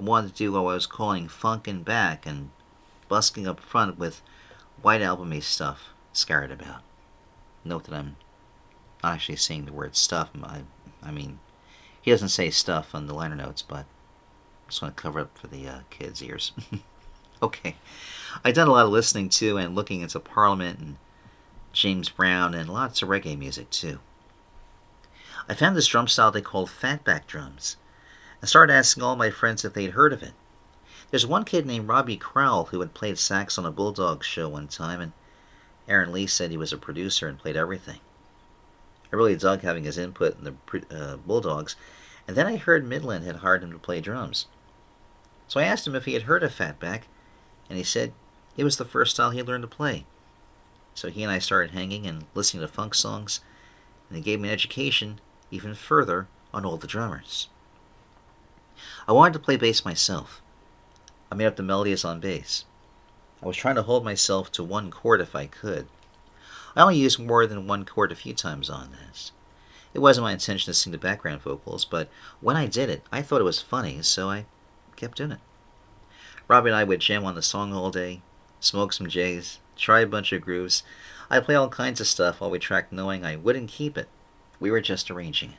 I 0.00 0.02
wanted 0.02 0.28
to 0.28 0.34
do 0.34 0.52
what 0.52 0.60
I 0.60 0.74
was 0.74 0.86
calling 0.86 1.28
funkin' 1.28 1.84
back 1.84 2.24
and 2.24 2.50
busking 3.08 3.46
up 3.46 3.60
front 3.60 3.98
with 3.98 4.22
white 4.80 5.02
albumy 5.02 5.42
stuff 5.42 5.90
scattered 6.14 6.50
about. 6.50 6.80
Note 7.62 7.84
that 7.84 7.94
I'm 7.94 8.16
not 9.02 9.14
actually 9.14 9.36
saying 9.36 9.66
the 9.66 9.72
word 9.72 9.96
stuff. 9.96 10.30
I, 10.42 10.62
I 11.02 11.10
mean, 11.10 11.40
he 12.00 12.10
doesn't 12.10 12.30
say 12.30 12.48
stuff 12.48 12.94
on 12.94 13.06
the 13.06 13.14
liner 13.14 13.36
notes, 13.36 13.60
but 13.60 13.84
I 13.84 14.70
just 14.70 14.80
want 14.80 14.96
to 14.96 15.02
cover 15.02 15.20
up 15.20 15.36
for 15.36 15.48
the 15.48 15.68
uh, 15.68 15.80
kids' 15.90 16.22
ears. 16.22 16.52
okay. 17.42 17.76
I've 18.42 18.54
done 18.54 18.68
a 18.68 18.72
lot 18.72 18.86
of 18.86 18.92
listening 18.92 19.28
to 19.30 19.58
and 19.58 19.74
looking 19.74 20.00
into 20.00 20.20
Parliament 20.20 20.78
and 20.78 20.96
James 21.74 22.08
Brown 22.08 22.54
and 22.54 22.70
lots 22.70 23.02
of 23.02 23.10
reggae 23.10 23.38
music 23.38 23.68
too. 23.68 24.00
I 25.50 25.54
found 25.54 25.74
this 25.74 25.86
drum 25.86 26.08
style 26.08 26.30
they 26.30 26.42
call 26.42 26.66
fatback 26.66 27.26
drums 27.26 27.78
and 28.40 28.48
started 28.48 28.74
asking 28.74 29.02
all 29.02 29.16
my 29.16 29.30
friends 29.30 29.64
if 29.64 29.72
they'd 29.72 29.92
heard 29.92 30.12
of 30.12 30.22
it. 30.22 30.34
There's 31.10 31.26
one 31.26 31.46
kid 31.46 31.64
named 31.64 31.88
Robbie 31.88 32.18
Crowell 32.18 32.66
who 32.66 32.80
had 32.80 32.92
played 32.92 33.18
sax 33.18 33.56
on 33.56 33.64
a 33.64 33.70
Bulldog 33.70 34.22
show 34.22 34.46
one 34.46 34.68
time, 34.68 35.00
and 35.00 35.12
Aaron 35.88 36.12
Lee 36.12 36.26
said 36.26 36.50
he 36.50 36.58
was 36.58 36.70
a 36.70 36.76
producer 36.76 37.26
and 37.28 37.38
played 37.38 37.56
everything. 37.56 38.00
I 39.10 39.16
really 39.16 39.36
dug 39.36 39.62
having 39.62 39.84
his 39.84 39.96
input 39.96 40.36
in 40.38 40.44
the 40.44 40.84
uh, 40.94 41.16
Bulldogs, 41.16 41.76
and 42.26 42.36
then 42.36 42.46
I 42.46 42.56
heard 42.56 42.84
Midland 42.84 43.24
had 43.24 43.36
hired 43.36 43.62
him 43.62 43.72
to 43.72 43.78
play 43.78 44.02
drums. 44.02 44.48
So 45.46 45.60
I 45.60 45.64
asked 45.64 45.86
him 45.86 45.94
if 45.94 46.04
he 46.04 46.12
had 46.12 46.24
heard 46.24 46.42
of 46.42 46.54
Fatback, 46.54 47.04
and 47.70 47.78
he 47.78 47.84
said 47.84 48.12
it 48.58 48.64
was 48.64 48.76
the 48.76 48.84
first 48.84 49.14
style 49.14 49.30
he 49.30 49.42
learned 49.42 49.62
to 49.62 49.68
play. 49.68 50.04
So 50.94 51.08
he 51.08 51.22
and 51.22 51.32
I 51.32 51.38
started 51.38 51.70
hanging 51.70 52.06
and 52.06 52.26
listening 52.34 52.60
to 52.60 52.68
funk 52.68 52.94
songs, 52.94 53.40
and 54.10 54.18
he 54.18 54.22
gave 54.22 54.40
me 54.40 54.48
an 54.48 54.54
education 54.54 55.22
even 55.50 55.74
further 55.74 56.28
on 56.52 56.64
all 56.64 56.76
the 56.76 56.86
drummers. 56.86 57.48
I 59.06 59.12
wanted 59.12 59.32
to 59.34 59.38
play 59.38 59.56
bass 59.56 59.84
myself. 59.84 60.40
I 61.30 61.34
made 61.34 61.46
up 61.46 61.56
the 61.56 61.62
melodies 61.62 62.04
on 62.04 62.20
bass. 62.20 62.64
I 63.42 63.46
was 63.46 63.56
trying 63.56 63.74
to 63.76 63.82
hold 63.82 64.04
myself 64.04 64.50
to 64.52 64.64
one 64.64 64.90
chord 64.90 65.20
if 65.20 65.34
I 65.34 65.46
could. 65.46 65.88
I 66.76 66.82
only 66.82 66.96
used 66.96 67.18
more 67.18 67.46
than 67.46 67.66
one 67.66 67.84
chord 67.84 68.12
a 68.12 68.16
few 68.16 68.34
times 68.34 68.70
on 68.70 68.92
this. 68.92 69.32
It 69.94 70.00
wasn't 70.00 70.24
my 70.24 70.32
intention 70.32 70.66
to 70.66 70.74
sing 70.74 70.92
the 70.92 70.98
background 70.98 71.42
vocals, 71.42 71.84
but 71.84 72.08
when 72.40 72.56
I 72.56 72.66
did 72.66 72.90
it, 72.90 73.02
I 73.10 73.22
thought 73.22 73.40
it 73.40 73.44
was 73.44 73.60
funny, 73.60 74.02
so 74.02 74.28
I 74.30 74.46
kept 74.96 75.16
doing 75.16 75.32
it. 75.32 75.40
Robbie 76.46 76.70
and 76.70 76.76
I 76.76 76.84
would 76.84 77.00
jam 77.00 77.24
on 77.24 77.34
the 77.34 77.42
song 77.42 77.72
all 77.72 77.90
day, 77.90 78.22
smoke 78.60 78.92
some 78.92 79.08
J's, 79.08 79.58
try 79.76 80.00
a 80.00 80.06
bunch 80.06 80.32
of 80.32 80.42
grooves. 80.42 80.82
I'd 81.30 81.44
play 81.44 81.54
all 81.54 81.68
kinds 81.68 82.00
of 82.00 82.06
stuff 82.06 82.40
while 82.40 82.50
we 82.50 82.58
tracked, 82.58 82.92
knowing 82.92 83.24
I 83.24 83.36
wouldn't 83.36 83.70
keep 83.70 83.96
it. 83.96 84.08
We 84.60 84.70
were 84.70 84.80
just 84.80 85.10
arranging 85.10 85.52
it. 85.52 85.58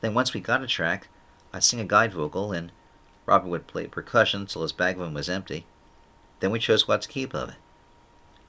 Then 0.00 0.14
once 0.14 0.32
we 0.32 0.40
got 0.40 0.62
a 0.62 0.66
track, 0.66 1.08
I'd 1.52 1.64
sing 1.64 1.80
a 1.80 1.84
guide 1.84 2.12
vocal, 2.12 2.52
and 2.52 2.70
Robert 3.26 3.48
would 3.48 3.66
play 3.66 3.86
percussion 3.86 4.46
till 4.46 4.62
his 4.62 4.72
bag 4.72 4.96
of 4.96 5.02
them 5.02 5.14
was 5.14 5.28
empty. 5.28 5.66
Then 6.40 6.50
we 6.50 6.60
chose 6.60 6.86
what 6.86 7.02
to 7.02 7.08
keep 7.08 7.34
of 7.34 7.50
it. 7.50 7.56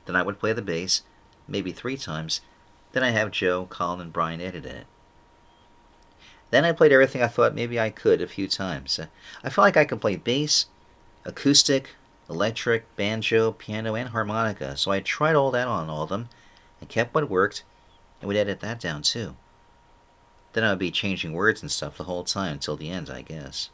Then 0.05 0.15
I 0.15 0.21
would 0.21 0.39
play 0.39 0.53
the 0.53 0.61
bass, 0.61 1.01
maybe 1.47 1.71
three 1.71 1.97
times. 1.97 2.41
Then 2.91 3.03
I'd 3.03 3.11
have 3.11 3.31
Joe, 3.31 3.65
Colin, 3.65 4.01
and 4.01 4.13
Brian 4.13 4.41
edit 4.41 4.65
it. 4.65 4.85
Then 6.51 6.65
I 6.65 6.71
played 6.71 6.91
everything 6.91 7.21
I 7.21 7.27
thought 7.27 7.53
maybe 7.53 7.79
I 7.79 7.89
could 7.89 8.21
a 8.21 8.27
few 8.27 8.47
times. 8.47 8.97
Uh, 8.99 9.07
I 9.43 9.49
felt 9.49 9.65
like 9.65 9.77
I 9.77 9.85
could 9.85 10.01
play 10.01 10.15
bass, 10.15 10.65
acoustic, 11.25 11.95
electric, 12.29 12.95
banjo, 12.95 13.51
piano, 13.51 13.95
and 13.95 14.09
harmonica, 14.09 14.77
so 14.77 14.91
I 14.91 14.99
tried 14.99 15.35
all 15.35 15.51
that 15.51 15.67
on 15.67 15.89
all 15.89 16.03
of 16.03 16.09
them 16.09 16.29
and 16.79 16.89
kept 16.89 17.13
what 17.13 17.29
worked 17.29 17.63
and 18.19 18.27
would 18.27 18.37
edit 18.37 18.59
that 18.59 18.79
down 18.79 19.01
too. 19.01 19.35
Then 20.53 20.63
I 20.63 20.69
would 20.71 20.79
be 20.79 20.91
changing 20.91 21.33
words 21.33 21.61
and 21.61 21.71
stuff 21.71 21.97
the 21.97 22.05
whole 22.05 22.23
time 22.23 22.53
until 22.53 22.75
the 22.75 22.89
end, 22.89 23.09
I 23.09 23.21
guess. 23.21 23.69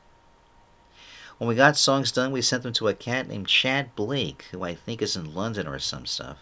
When 1.37 1.47
we 1.47 1.55
got 1.55 1.77
songs 1.77 2.11
done, 2.11 2.31
we 2.31 2.41
sent 2.41 2.63
them 2.63 2.73
to 2.73 2.87
a 2.87 2.93
cat 2.93 3.27
named 3.27 3.47
Chad 3.47 3.95
Blake, 3.95 4.45
who 4.51 4.63
I 4.63 4.73
think 4.75 5.01
is 5.01 5.15
in 5.15 5.33
London 5.33 5.67
or 5.67 5.79
some 5.79 6.05
stuff. 6.05 6.37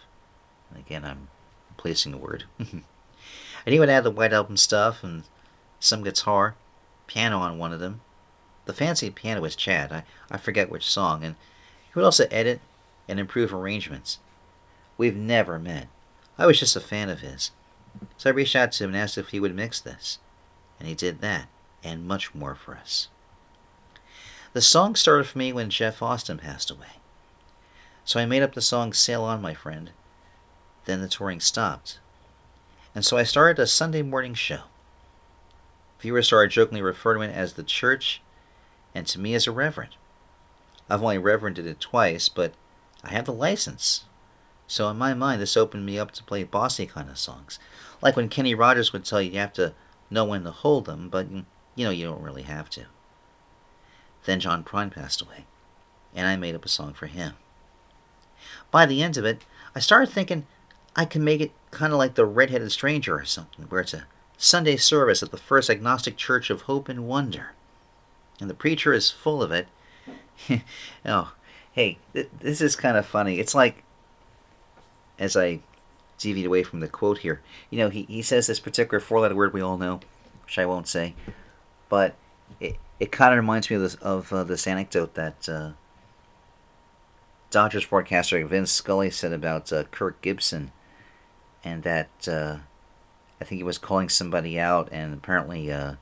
Again, 0.74 1.04
I'm 1.04 1.28
placing 1.76 2.14
a 2.14 2.18
word. 2.18 2.44
and 2.58 2.82
he 3.66 3.80
would 3.80 3.88
add 3.88 4.04
the 4.04 4.10
White 4.10 4.32
Album 4.32 4.56
stuff 4.56 5.02
and 5.02 5.24
some 5.80 6.04
guitar, 6.04 6.54
piano 7.06 7.38
on 7.38 7.58
one 7.58 7.72
of 7.72 7.80
them. 7.80 8.02
The 8.66 8.72
fancy 8.72 9.10
piano 9.10 9.40
was 9.40 9.56
Chad, 9.56 9.92
I, 9.92 10.04
I 10.30 10.36
forget 10.36 10.70
which 10.70 10.88
song, 10.88 11.24
and 11.24 11.36
he 11.86 11.92
would 11.94 12.04
also 12.04 12.26
edit 12.30 12.60
and 13.08 13.18
improve 13.20 13.52
arrangements. 13.52 14.18
We've 14.96 15.16
never 15.16 15.58
met. 15.58 15.88
I 16.38 16.46
was 16.46 16.58
just 16.58 16.76
a 16.76 16.80
fan 16.80 17.08
of 17.08 17.20
his. 17.20 17.50
So 18.16 18.30
I 18.30 18.32
reached 18.32 18.56
out 18.56 18.72
to 18.72 18.84
him 18.84 18.90
and 18.90 18.96
asked 18.96 19.18
if 19.18 19.28
he 19.28 19.40
would 19.40 19.54
mix 19.54 19.80
this. 19.80 20.18
And 20.78 20.88
he 20.88 20.94
did 20.94 21.20
that, 21.20 21.48
and 21.82 22.06
much 22.06 22.34
more 22.34 22.54
for 22.54 22.76
us. 22.76 23.08
The 24.52 24.62
song 24.62 24.94
started 24.94 25.26
for 25.26 25.38
me 25.38 25.52
when 25.52 25.70
Jeff 25.70 26.00
Austin 26.02 26.38
passed 26.38 26.70
away. 26.70 27.00
So 28.04 28.20
I 28.20 28.26
made 28.26 28.42
up 28.42 28.54
the 28.54 28.60
song 28.60 28.92
Sail 28.92 29.24
On, 29.24 29.42
My 29.42 29.54
Friend. 29.54 29.90
Then 30.84 31.00
the 31.00 31.08
touring 31.08 31.40
stopped. 31.40 31.98
And 32.94 33.04
so 33.04 33.16
I 33.16 33.24
started 33.24 33.60
a 33.60 33.66
Sunday 33.66 34.02
morning 34.02 34.34
show. 34.34 34.62
Viewers 36.00 36.26
started 36.26 36.52
jokingly 36.52 36.82
referring 36.82 37.22
to 37.22 37.34
it 37.34 37.36
as 37.36 37.54
the 37.54 37.62
church, 37.62 38.20
and 38.94 39.06
to 39.06 39.18
me 39.18 39.34
as 39.34 39.46
a 39.46 39.52
reverend. 39.52 39.96
I've 40.88 41.02
only 41.02 41.18
reverended 41.18 41.66
it 41.66 41.80
twice, 41.80 42.28
but 42.28 42.54
I 43.02 43.10
have 43.10 43.24
the 43.24 43.32
license. 43.32 44.04
So 44.66 44.88
in 44.88 44.96
my 44.96 45.14
mind, 45.14 45.40
this 45.40 45.56
opened 45.56 45.86
me 45.86 45.98
up 45.98 46.12
to 46.12 46.22
play 46.22 46.44
bossy 46.44 46.86
kind 46.86 47.10
of 47.10 47.18
songs. 47.18 47.58
Like 48.04 48.16
when 48.16 48.28
Kenny 48.28 48.54
Rogers 48.54 48.92
would 48.92 49.04
tell 49.04 49.20
you 49.20 49.32
you 49.32 49.38
have 49.38 49.54
to 49.54 49.72
know 50.10 50.26
when 50.26 50.44
to 50.44 50.50
hold 50.50 50.84
them, 50.84 51.08
but 51.08 51.26
you 51.30 51.84
know 51.84 51.90
you 51.90 52.04
don't 52.04 52.22
really 52.22 52.42
have 52.42 52.68
to. 52.70 52.84
Then 54.26 54.40
John 54.40 54.62
Prine 54.62 54.92
passed 54.92 55.22
away, 55.22 55.46
and 56.14 56.26
I 56.26 56.36
made 56.36 56.54
up 56.54 56.66
a 56.66 56.68
song 56.68 56.92
for 56.92 57.06
him. 57.06 57.34
By 58.70 58.84
the 58.84 59.02
end 59.02 59.16
of 59.16 59.24
it, 59.24 59.42
I 59.74 59.80
started 59.80 60.10
thinking 60.10 60.46
I 60.94 61.06
could 61.06 61.22
make 61.22 61.40
it 61.40 61.52
kind 61.70 61.92
of 61.92 61.98
like 61.98 62.14
the 62.14 62.26
Red-Headed 62.26 62.70
Stranger 62.70 63.16
or 63.16 63.24
something, 63.24 63.64
where 63.66 63.80
it's 63.80 63.94
a 63.94 64.06
Sunday 64.36 64.76
service 64.76 65.22
at 65.22 65.30
the 65.30 65.36
First 65.38 65.70
Agnostic 65.70 66.16
Church 66.16 66.50
of 66.50 66.62
Hope 66.62 66.88
and 66.88 67.08
Wonder. 67.08 67.52
And 68.38 68.50
the 68.50 68.54
preacher 68.54 68.92
is 68.92 69.10
full 69.10 69.42
of 69.42 69.50
it. 69.50 69.68
oh, 71.06 71.32
hey, 71.72 71.98
th- 72.12 72.28
this 72.40 72.60
is 72.60 72.76
kind 72.76 72.96
of 72.96 73.06
funny. 73.06 73.38
It's 73.38 73.54
like, 73.54 73.82
as 75.18 75.36
I 75.36 75.60
deviate 76.18 76.46
away 76.46 76.62
from 76.62 76.80
the 76.80 76.88
quote 76.88 77.18
here, 77.18 77.40
you 77.70 77.78
know, 77.78 77.90
he, 77.90 78.02
he 78.02 78.22
says 78.22 78.46
this 78.46 78.60
particular 78.60 79.00
four 79.00 79.20
letter 79.20 79.34
word 79.34 79.52
we 79.52 79.60
all 79.60 79.78
know, 79.78 80.00
which 80.44 80.58
I 80.58 80.66
won't 80.66 80.88
say, 80.88 81.14
but 81.88 82.14
it, 82.60 82.76
it 83.00 83.12
kind 83.12 83.32
of 83.32 83.38
reminds 83.38 83.70
me 83.70 83.76
of 83.76 83.82
this, 83.82 83.94
of, 83.96 84.32
uh, 84.32 84.44
this 84.44 84.66
anecdote 84.66 85.14
that 85.14 85.48
uh, 85.48 85.72
Dodgers 87.50 87.86
broadcaster 87.86 88.44
Vince 88.44 88.72
Scully 88.72 89.10
said 89.10 89.32
about 89.32 89.72
uh, 89.72 89.84
Kirk 89.84 90.20
Gibson, 90.22 90.72
and 91.62 91.84
that 91.84 92.10
uh, 92.26 92.58
I 93.40 93.44
think 93.44 93.58
he 93.58 93.64
was 93.64 93.78
calling 93.78 94.08
somebody 94.08 94.58
out, 94.58 94.88
and 94.90 95.14
apparently, 95.14 95.70
uh, 95.70 95.94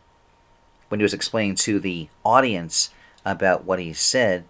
when 0.88 0.98
he 1.00 1.02
was 1.02 1.12
explaining 1.12 1.56
to 1.56 1.78
the 1.78 2.08
audience 2.24 2.88
about 3.24 3.64
what 3.64 3.78
he 3.78 3.92
said, 3.92 4.44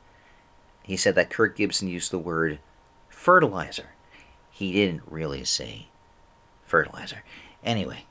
he 0.83 0.97
said 0.97 1.15
that 1.17 1.29
Kirk 1.31 1.57
Gibson 1.57 1.89
used 1.89 2.13
the 2.13 2.19
word 2.19 2.61
fertilizer. 3.09 3.91
He 4.53 4.73
didn't 4.73 5.03
really 5.11 5.45
say 5.45 5.89
fertilizer. 6.65 7.25
Anyway. 7.65 8.05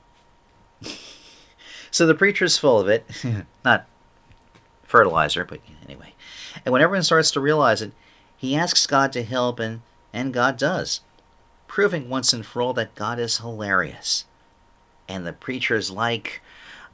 so 1.90 2.06
the 2.06 2.14
preacher's 2.14 2.58
full 2.58 2.78
of 2.78 2.88
it. 2.88 3.06
Not 3.64 3.86
fertilizer, 4.82 5.44
but 5.44 5.60
anyway. 5.84 6.14
And 6.64 6.72
when 6.72 6.82
everyone 6.82 7.02
starts 7.02 7.30
to 7.32 7.40
realize 7.40 7.80
it, 7.80 7.92
he 8.36 8.56
asks 8.56 8.86
God 8.86 9.12
to 9.12 9.22
help, 9.22 9.58
and, 9.58 9.82
and 10.12 10.34
God 10.34 10.56
does, 10.58 11.00
proving 11.68 12.08
once 12.08 12.32
and 12.32 12.44
for 12.44 12.60
all 12.60 12.74
that 12.74 12.94
God 12.94 13.18
is 13.18 13.38
hilarious. 13.38 14.26
And 15.08 15.26
the 15.26 15.32
preacher's 15.32 15.90
like, 15.90 16.42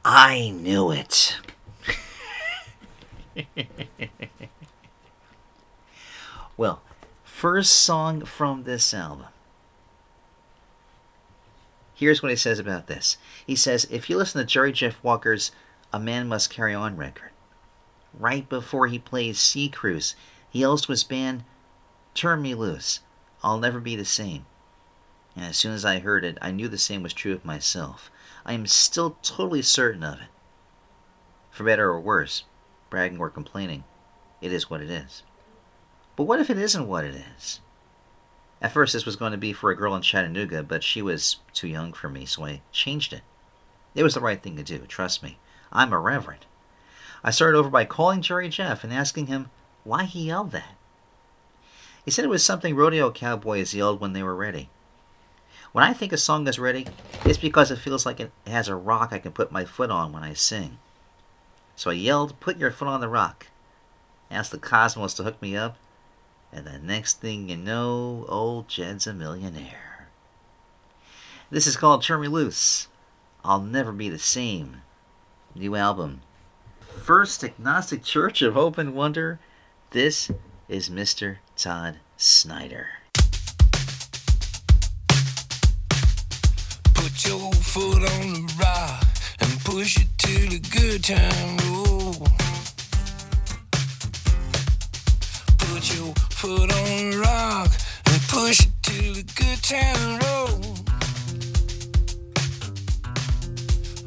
I 0.05 0.51
knew 0.51 0.91
it. 0.91 1.37
well, 6.57 6.81
first 7.23 7.71
song 7.73 8.25
from 8.25 8.63
this 8.63 8.93
album. 8.93 9.27
Here's 11.99 12.23
what 12.23 12.29
he 12.29 12.37
says 12.37 12.59
about 12.59 12.87
this. 12.87 13.17
He 13.45 13.57
says, 13.57 13.85
if 13.91 14.09
you 14.09 14.15
listen 14.15 14.39
to 14.39 14.47
Jerry 14.47 14.71
Jeff 14.71 15.03
Walker's 15.03 15.51
A 15.91 15.99
Man 15.99 16.29
Must 16.29 16.49
Carry 16.49 16.73
On 16.73 16.95
record, 16.95 17.31
right 18.17 18.47
before 18.47 18.87
he 18.87 18.97
plays 18.97 19.37
Sea 19.37 19.67
Cruise, 19.67 20.15
he 20.49 20.59
yells 20.59 20.83
to 20.83 20.93
his 20.93 21.03
band, 21.03 21.43
Turn 22.13 22.41
me 22.41 22.55
loose. 22.55 23.01
I'll 23.43 23.59
never 23.59 23.81
be 23.81 23.97
the 23.97 24.05
same. 24.05 24.45
And 25.35 25.43
as 25.43 25.57
soon 25.57 25.73
as 25.73 25.83
I 25.83 25.99
heard 25.99 26.23
it, 26.23 26.37
I 26.41 26.51
knew 26.51 26.69
the 26.69 26.77
same 26.77 27.03
was 27.03 27.13
true 27.13 27.33
of 27.33 27.43
myself. 27.43 28.09
I 28.45 28.53
am 28.53 28.65
still 28.65 29.17
totally 29.21 29.61
certain 29.61 30.01
of 30.05 30.21
it. 30.21 30.29
For 31.51 31.65
better 31.65 31.89
or 31.89 31.99
worse, 31.99 32.45
bragging 32.89 33.19
or 33.19 33.29
complaining, 33.29 33.83
it 34.39 34.53
is 34.53 34.69
what 34.69 34.79
it 34.79 34.89
is. 34.89 35.23
But 36.15 36.23
what 36.23 36.39
if 36.39 36.49
it 36.49 36.57
isn't 36.57 36.87
what 36.87 37.03
it 37.03 37.15
is? 37.35 37.59
At 38.61 38.73
first, 38.73 38.93
this 38.93 39.05
was 39.05 39.15
going 39.15 39.31
to 39.31 39.37
be 39.37 39.53
for 39.53 39.71
a 39.71 39.75
girl 39.75 39.95
in 39.95 40.01
Chattanooga, 40.01 40.63
but 40.63 40.83
she 40.83 41.01
was 41.01 41.37
too 41.53 41.67
young 41.67 41.93
for 41.93 42.09
me, 42.09 42.25
so 42.25 42.45
I 42.45 42.61
changed 42.71 43.13
it. 43.13 43.21
It 43.95 44.03
was 44.03 44.13
the 44.13 44.21
right 44.21 44.41
thing 44.41 44.57
to 44.57 44.63
do, 44.63 44.79
trust 44.79 45.23
me. 45.23 45.37
I'm 45.71 45.93
a 45.93 45.99
reverend. 45.99 46.45
I 47.23 47.31
started 47.31 47.57
over 47.57 47.69
by 47.69 47.85
calling 47.85 48.21
Jerry 48.21 48.49
Jeff 48.49 48.83
and 48.83 48.93
asking 48.93 49.27
him 49.27 49.49
why 49.83 50.03
he 50.03 50.27
yelled 50.27 50.51
that. 50.51 50.75
He 52.03 52.11
said 52.11 52.25
it 52.25 52.29
was 52.29 52.43
something 52.43 52.75
rodeo 52.75 53.11
cowboys 53.11 53.73
yelled 53.73 54.01
when 54.01 54.13
they 54.13 54.23
were 54.23 54.35
ready. 54.35 54.69
When 55.71 55.83
I 55.83 55.93
think 55.93 56.11
a 56.11 56.17
song 56.17 56.47
is 56.47 56.59
ready, 56.59 56.89
it's 57.25 57.37
because 57.37 57.71
it 57.71 57.79
feels 57.79 58.05
like 58.05 58.19
it 58.19 58.31
has 58.47 58.67
a 58.67 58.75
rock 58.75 59.13
I 59.13 59.19
can 59.19 59.31
put 59.31 59.51
my 59.51 59.65
foot 59.65 59.91
on 59.91 60.11
when 60.11 60.23
I 60.23 60.33
sing. 60.33 60.79
So 61.75 61.91
I 61.91 61.93
yelled, 61.93 62.39
Put 62.39 62.57
your 62.57 62.71
foot 62.71 62.87
on 62.87 63.01
the 63.01 63.07
rock. 63.07 63.47
Asked 64.31 64.51
the 64.51 64.57
cosmos 64.57 65.13
to 65.15 65.23
hook 65.23 65.41
me 65.41 65.55
up, 65.55 65.77
and 66.51 66.65
the 66.65 66.79
next 66.79 67.21
thing 67.21 67.49
you 67.49 67.57
know, 67.57 68.25
old 68.27 68.67
Jed's 68.67 69.07
a 69.07 69.13
millionaire. 69.13 70.07
This 71.51 71.67
is 71.67 71.77
called 71.77 72.03
Turn 72.03 72.21
Me 72.21 72.27
Loose. 72.27 72.87
I'll 73.43 73.61
Never 73.61 73.91
Be 73.91 74.09
the 74.09 74.19
Same. 74.19 74.81
New 75.55 75.75
album. 75.75 76.21
First 77.03 77.43
Agnostic 77.43 78.03
Church 78.03 78.41
of 78.41 78.53
Hope 78.53 78.77
and 78.77 78.93
Wonder. 78.93 79.39
This 79.91 80.31
is 80.67 80.89
Mr. 80.89 81.37
Todd 81.55 81.97
Snider. 82.17 82.87
Put 86.93 87.25
your 87.25 87.51
foot 87.53 88.03
on 88.03 88.33
the 88.33 88.55
rock 88.59 89.07
and 89.39 89.59
push 89.63 89.97
it 89.97 90.07
till 90.17 90.49
the 90.49 90.59
good 90.59 91.03
time 91.03 91.57
roll. 91.73 92.27
Put 95.57 95.95
your 95.95 96.13
foot 96.39 96.71
on 96.71 97.11
the 97.11 97.17
rock 97.17 97.69
and 98.05 98.21
push 98.29 98.61
it 98.61 98.71
till 98.81 99.13
the 99.13 99.23
good 99.35 99.61
time 99.61 100.19
roll. 100.23 100.61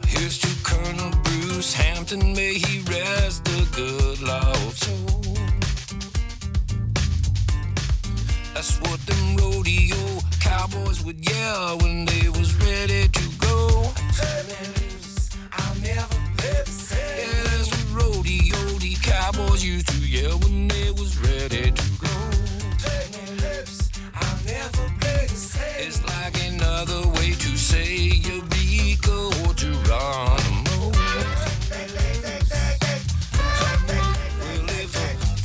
Here's 0.08 0.38
to 0.38 0.48
Colonel 0.64 1.10
Bruce 1.24 1.74
Hampton, 1.74 2.32
may 2.32 2.54
he 2.54 2.78
rest 2.90 3.44
the 3.44 3.68
good 3.76 4.22
Lord's 4.22 4.78
soul. 4.78 5.36
That's 8.54 8.80
what 8.80 8.98
them 9.04 9.36
rodeo 9.36 10.20
cowboys 10.40 11.04
would 11.04 11.20
yell 11.28 11.76
when 11.80 12.06
they 12.06 12.30
was 12.30 12.54
ready 12.64 13.08
to 13.08 13.24
go. 13.46 13.92
Turn 14.16 14.46
loose, 14.48 15.28
I'll 15.52 15.74
never 15.82 16.18
be 16.38 16.48
the 16.64 16.70
same. 16.70 17.28
Yeah, 17.28 17.42
that's 17.50 17.68
what 17.68 17.84
rodeo 18.02 18.78
cowboys 19.02 19.64
used 19.64 19.88
to 19.88 19.98
yell 20.06 20.38
when 20.38 20.68
they 20.68 20.90
was 20.92 21.18
ready 21.18 21.70
to 21.70 21.88
go. 21.98 22.08
Turn 22.82 23.06
me 23.12 23.22
I'll 24.14 24.38
never 24.46 24.84
be 25.00 25.14
the 25.26 25.36
same. 25.36 25.86
It's 25.88 26.00
like 26.04 26.36
another 26.52 27.08
way 27.08 27.32
to 27.32 27.56
say 27.58 27.94
Eureka 28.28 29.16
or 29.42 29.54
Geronimo. 29.54 30.92
Well, 34.48 34.68
if 34.80 34.90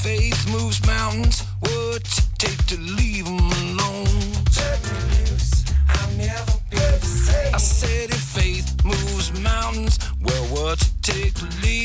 faith 0.05 0.41
moves 0.51 0.85
mountains, 0.85 1.43
what's 1.59 2.19
it 2.19 2.29
take 2.37 2.65
to 2.67 2.77
leave 2.77 3.27
'em 3.27 3.39
alone? 3.39 4.07
I 7.53 7.59
said 7.59 8.09
if 8.11 8.23
faith 8.37 8.67
moves 8.83 9.31
mountains, 9.39 9.97
well, 10.21 10.43
what's 10.55 10.85
it 10.87 11.01
take 11.01 11.33
to 11.35 11.45
leave 11.61 11.76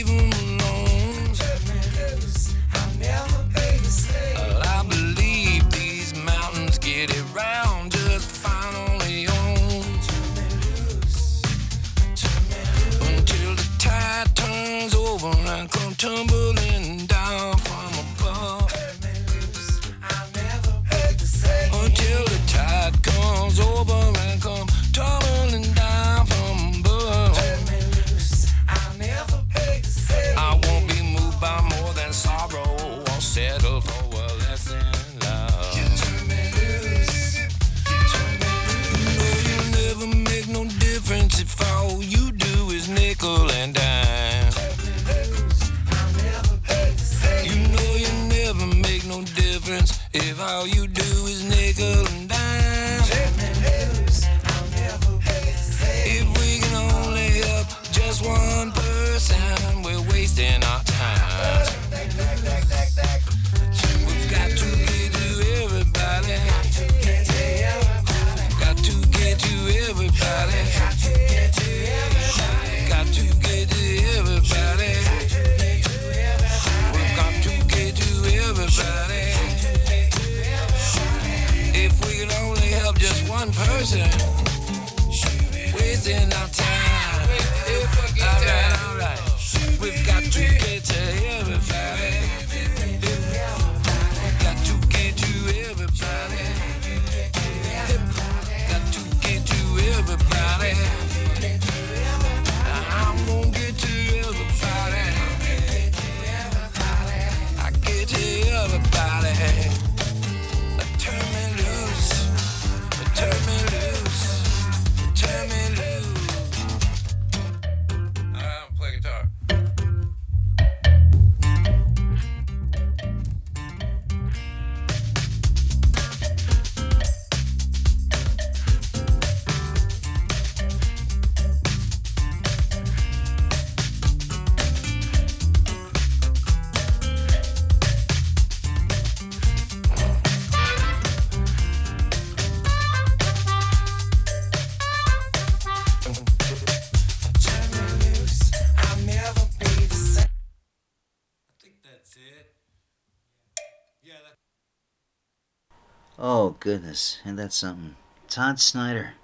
goodness. 156.62 157.18
And 157.24 157.36
that's 157.36 157.56
something. 157.56 157.96
Todd 158.28 158.60
Snider. 158.60 159.14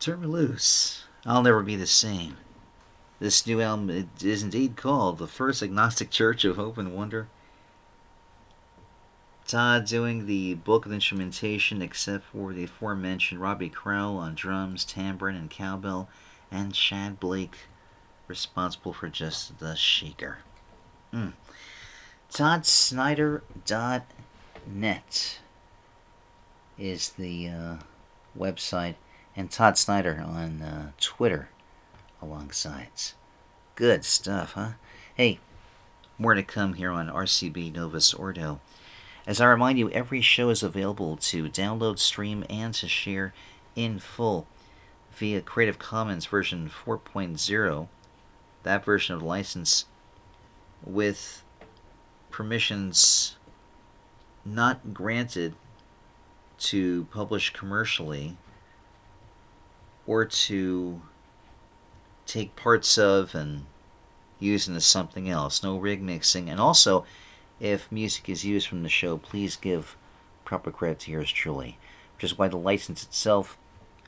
Turn 0.00 0.22
me 0.22 0.26
loose. 0.26 1.04
I'll 1.26 1.42
never 1.42 1.62
be 1.62 1.76
the 1.76 1.86
same. 1.86 2.38
This 3.20 3.46
new 3.46 3.60
album 3.60 4.08
is 4.20 4.42
indeed 4.42 4.76
called 4.76 5.18
The 5.18 5.26
First 5.26 5.62
Agnostic 5.62 6.10
Church 6.10 6.44
of 6.44 6.56
Hope 6.56 6.78
and 6.78 6.96
Wonder. 6.96 7.28
Todd 9.46 9.84
doing 9.84 10.26
the 10.26 10.54
bulk 10.54 10.86
of 10.86 10.92
instrumentation 10.92 11.82
except 11.82 12.24
for 12.24 12.54
the 12.54 12.64
aforementioned 12.64 13.42
Robbie 13.42 13.68
Crowell 13.68 14.16
on 14.16 14.34
drums, 14.34 14.86
tambourine, 14.86 15.36
and 15.36 15.50
cowbell, 15.50 16.08
and 16.50 16.74
Chad 16.74 17.20
Blake 17.20 17.58
responsible 18.26 18.94
for 18.94 19.10
just 19.10 19.58
the 19.58 19.76
shaker. 19.76 20.38
Mm. 21.12 21.34
ToddSnider.net 24.64 25.40
is 26.78 27.10
the 27.10 27.48
uh, 27.48 27.76
website, 28.38 28.94
and 29.36 29.50
Todd 29.50 29.76
Snider 29.76 30.24
on 30.26 30.62
uh, 30.62 30.90
Twitter 31.00 31.50
alongside. 32.22 32.88
Good 33.74 34.04
stuff, 34.04 34.52
huh? 34.52 34.72
Hey, 35.14 35.38
more 36.18 36.34
to 36.34 36.42
come 36.42 36.74
here 36.74 36.90
on 36.90 37.08
RCB 37.08 37.74
Novus 37.74 38.14
Ordo. 38.14 38.60
As 39.26 39.40
I 39.40 39.46
remind 39.46 39.78
you, 39.78 39.90
every 39.90 40.20
show 40.20 40.50
is 40.50 40.62
available 40.62 41.16
to 41.16 41.48
download, 41.48 41.98
stream, 41.98 42.44
and 42.48 42.72
to 42.74 42.88
share 42.88 43.34
in 43.74 43.98
full 43.98 44.46
via 45.12 45.40
Creative 45.40 45.78
Commons 45.78 46.26
version 46.26 46.70
4.0, 46.70 47.88
that 48.62 48.84
version 48.84 49.14
of 49.14 49.22
license, 49.22 49.86
with 50.84 51.42
permissions 52.30 53.36
not 54.44 54.92
granted 54.94 55.54
to 56.58 57.06
publish 57.10 57.52
commercially 57.52 58.36
or 60.06 60.24
to 60.24 61.00
take 62.26 62.56
parts 62.56 62.98
of 62.98 63.34
and 63.34 63.66
use 64.38 64.68
into 64.68 64.80
something 64.80 65.28
else. 65.28 65.62
No 65.62 65.76
rig 65.78 66.02
mixing. 66.02 66.48
And 66.48 66.60
also, 66.60 67.04
if 67.60 67.90
music 67.90 68.28
is 68.28 68.44
used 68.44 68.68
from 68.68 68.82
the 68.82 68.88
show, 68.88 69.16
please 69.18 69.56
give 69.56 69.96
proper 70.44 70.70
credit 70.70 71.00
to 71.00 71.10
yours 71.10 71.30
truly. 71.30 71.78
Which 72.16 72.24
is 72.24 72.38
why 72.38 72.48
the 72.48 72.56
license 72.56 73.02
itself 73.02 73.56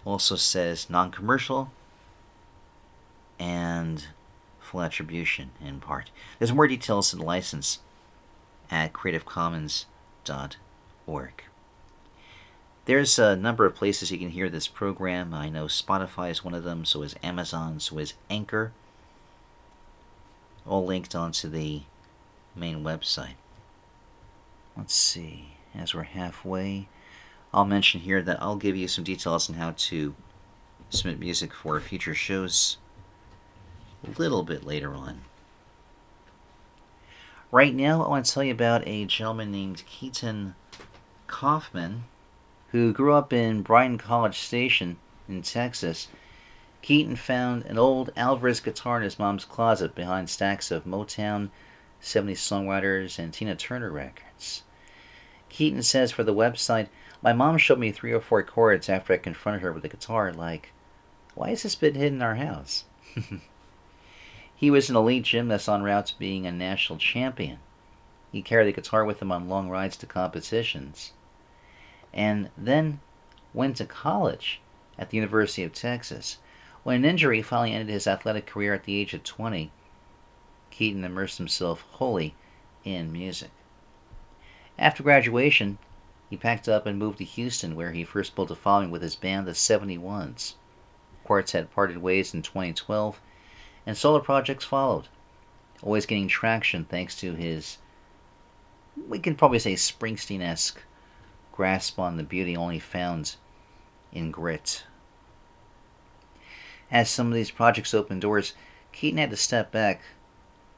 also 0.05 0.37
says 0.37 0.89
non 0.89 1.11
commercial 1.11 1.71
and 3.39 4.07
full 4.61 4.83
attribution 4.83 5.51
in 5.65 5.81
part. 5.81 6.11
There's 6.39 6.53
more 6.53 6.69
details 6.69 7.13
in 7.13 7.19
the 7.19 7.25
license 7.25 7.81
at 8.71 8.93
creativecommons.org. 10.27 11.43
There's 12.85 13.19
a 13.19 13.37
number 13.37 13.67
of 13.67 13.75
places 13.75 14.11
you 14.11 14.19
can 14.19 14.31
hear 14.31 14.49
this 14.49 14.69
program. 14.69 15.35
I 15.35 15.49
know 15.49 15.65
Spotify 15.65 16.31
is 16.31 16.45
one 16.45 16.55
of 16.55 16.65
them, 16.65 16.85
so 16.85 17.03
is 17.03 17.17
Amazon, 17.23 17.81
so 17.81 17.99
is 17.99 18.15
Anchor. 18.31 18.73
All 20.65 20.85
linked 20.85 21.15
onto 21.15 21.49
the 21.49 21.83
main 22.55 22.85
website. 22.85 23.35
Let's 24.77 24.95
see. 24.95 25.49
as 25.75 25.95
we're 25.95 26.03
halfway. 26.03 26.89
I'll 27.53 27.65
mention 27.65 28.01
here 28.01 28.23
that 28.23 28.41
I'll 28.43 28.57
give 28.57 28.77
you 28.77 28.89
some 28.89 29.05
details 29.05 29.49
on 29.49 29.57
how 29.57 29.75
to 29.77 30.15
submit 30.91 31.19
music 31.19 31.53
for 31.53 31.81
future 31.81 32.15
shows 32.15 32.77
a 34.07 34.19
little 34.19 34.43
bit 34.43 34.65
later 34.65 34.95
on. 34.95 35.23
Right 37.53 37.75
now, 37.75 38.03
I 38.03 38.09
want 38.09 38.27
to 38.27 38.33
tell 38.33 38.43
you 38.43 38.51
about 38.51 38.89
a 38.89 39.05
gentleman 39.05 39.53
named 39.53 39.85
Keeton 39.87 40.57
Coffman 41.29 42.01
who 42.71 42.93
grew 42.93 43.15
up 43.15 43.33
in 43.33 43.63
Bryan 43.63 43.99
College 43.99 44.41
Station 44.41 44.97
in 45.29 45.43
Texas. 45.43 46.09
Keeton 46.83 47.15
found 47.15 47.65
an 47.67 47.79
old 47.79 48.11
Alvarez 48.17 48.59
guitar 48.59 48.97
in 48.97 49.05
his 49.05 49.21
mom's 49.21 49.45
closet 49.45 49.95
behind 49.95 50.29
stacks 50.29 50.73
of 50.73 50.87
Motown, 50.87 51.51
70s 52.03 52.39
songwriters, 52.39 53.17
and 53.17 53.33
Tina 53.33 53.55
Turner 53.55 53.93
records. 53.93 54.65
Keaton 55.49 55.85
says 55.85 56.11
for 56.11 56.25
the 56.25 56.35
website, 56.35 56.89
My 57.23 57.33
mom 57.33 57.59
showed 57.59 57.79
me 57.79 57.93
three 57.93 58.13
or 58.13 58.21
four 58.21 58.43
chords 58.43 58.89
after 58.89 59.13
I 59.13 59.19
confronted 59.19 59.63
her 59.63 59.73
with 59.73 59.85
the 59.85 59.89
guitar, 59.89 60.33
like, 60.33 60.73
Why 61.37 61.51
is 61.51 61.63
this 61.63 61.77
bit 61.77 61.95
hidden 61.95 62.19
in 62.19 62.23
our 62.23 62.35
house? 62.35 62.87
he 64.57 64.71
was 64.71 64.89
an 64.89 64.97
elite 64.97 65.23
gymnast 65.23 65.69
en 65.69 65.83
route 65.83 66.07
to 66.07 66.19
being 66.19 66.47
a 66.47 66.51
national 66.51 66.99
champion. 66.99 67.59
He 68.33 68.41
carried 68.41 68.69
a 68.69 68.73
guitar 68.73 69.05
with 69.05 69.21
him 69.21 69.31
on 69.31 69.51
long 69.51 69.69
rides 69.69 69.99
to 69.99 70.07
competitions. 70.07 71.13
And 72.13 72.49
then 72.57 73.01
went 73.53 73.77
to 73.77 73.85
college 73.85 74.61
at 74.99 75.11
the 75.11 75.19
University 75.19 75.63
of 75.63 75.75
Texas. 75.75 76.39
When 76.85 76.97
an 76.97 77.05
injury 77.05 77.43
finally 77.43 77.73
ended 77.73 77.93
his 77.93 78.07
athletic 78.07 78.47
career 78.47 78.73
at 78.73 78.85
the 78.85 78.97
age 78.97 79.13
of 79.13 79.25
20, 79.25 79.71
Keeton 80.71 81.05
immersed 81.05 81.37
himself 81.37 81.83
wholly 81.93 82.35
in 82.83 83.13
music. 83.13 83.51
After 84.79 85.03
graduation, 85.03 85.77
he 86.31 86.37
packed 86.37 86.67
up 86.67 86.87
and 86.87 86.99
moved 86.99 87.19
to 87.19 87.25
Houston, 87.25 87.77
where 87.77 87.93
he 87.93 88.05
first 88.05 88.35
built 88.35 88.51
a 88.51 88.55
following 88.55 88.91
with 88.91 89.03
his 89.03 89.17
band, 89.17 89.47
the 89.47 89.53
71s. 89.53 90.55
Quartet 91.25 91.71
parted 91.75 91.99
ways 91.99 92.33
in 92.33 92.41
2012, 92.41 93.21
and 93.87 93.97
solar 93.97 94.21
projects 94.21 94.65
followed, 94.65 95.09
always 95.83 96.07
gaining 96.07 96.29
traction 96.29 96.85
thanks 96.85 97.17
to 97.21 97.35
his, 97.35 97.79
we 99.09 99.19
can 99.19 99.37
probably 99.37 99.61
say, 99.61 99.75
Springsteen 99.75 100.43
esque 100.43 100.83
grasp 101.53 101.99
on 101.99 102.17
the 102.17 102.23
beauty 102.23 102.57
only 102.57 102.79
found 102.79 103.37
in 104.13 104.31
grit. 104.31 104.85
As 106.91 107.09
some 107.09 107.29
of 107.29 107.35
these 107.35 107.51
projects 107.51 107.95
opened 107.95 108.21
doors, 108.21 108.55
Keeton 108.93 109.19
had 109.19 109.31
to 109.31 109.37
step 109.37 109.73
back, 109.73 110.03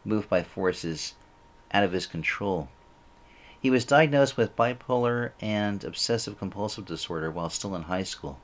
moved 0.04 0.28
by 0.28 0.42
forces 0.42 1.14
out 1.72 1.84
of 1.84 1.92
his 1.92 2.06
control. 2.06 2.68
He 3.60 3.70
was 3.70 3.84
diagnosed 3.84 4.36
with 4.36 4.56
bipolar 4.56 5.32
and 5.40 5.82
obsessive 5.82 6.38
compulsive 6.38 6.86
disorder 6.86 7.30
while 7.30 7.50
still 7.50 7.74
in 7.74 7.82
high 7.82 8.04
school. 8.04 8.38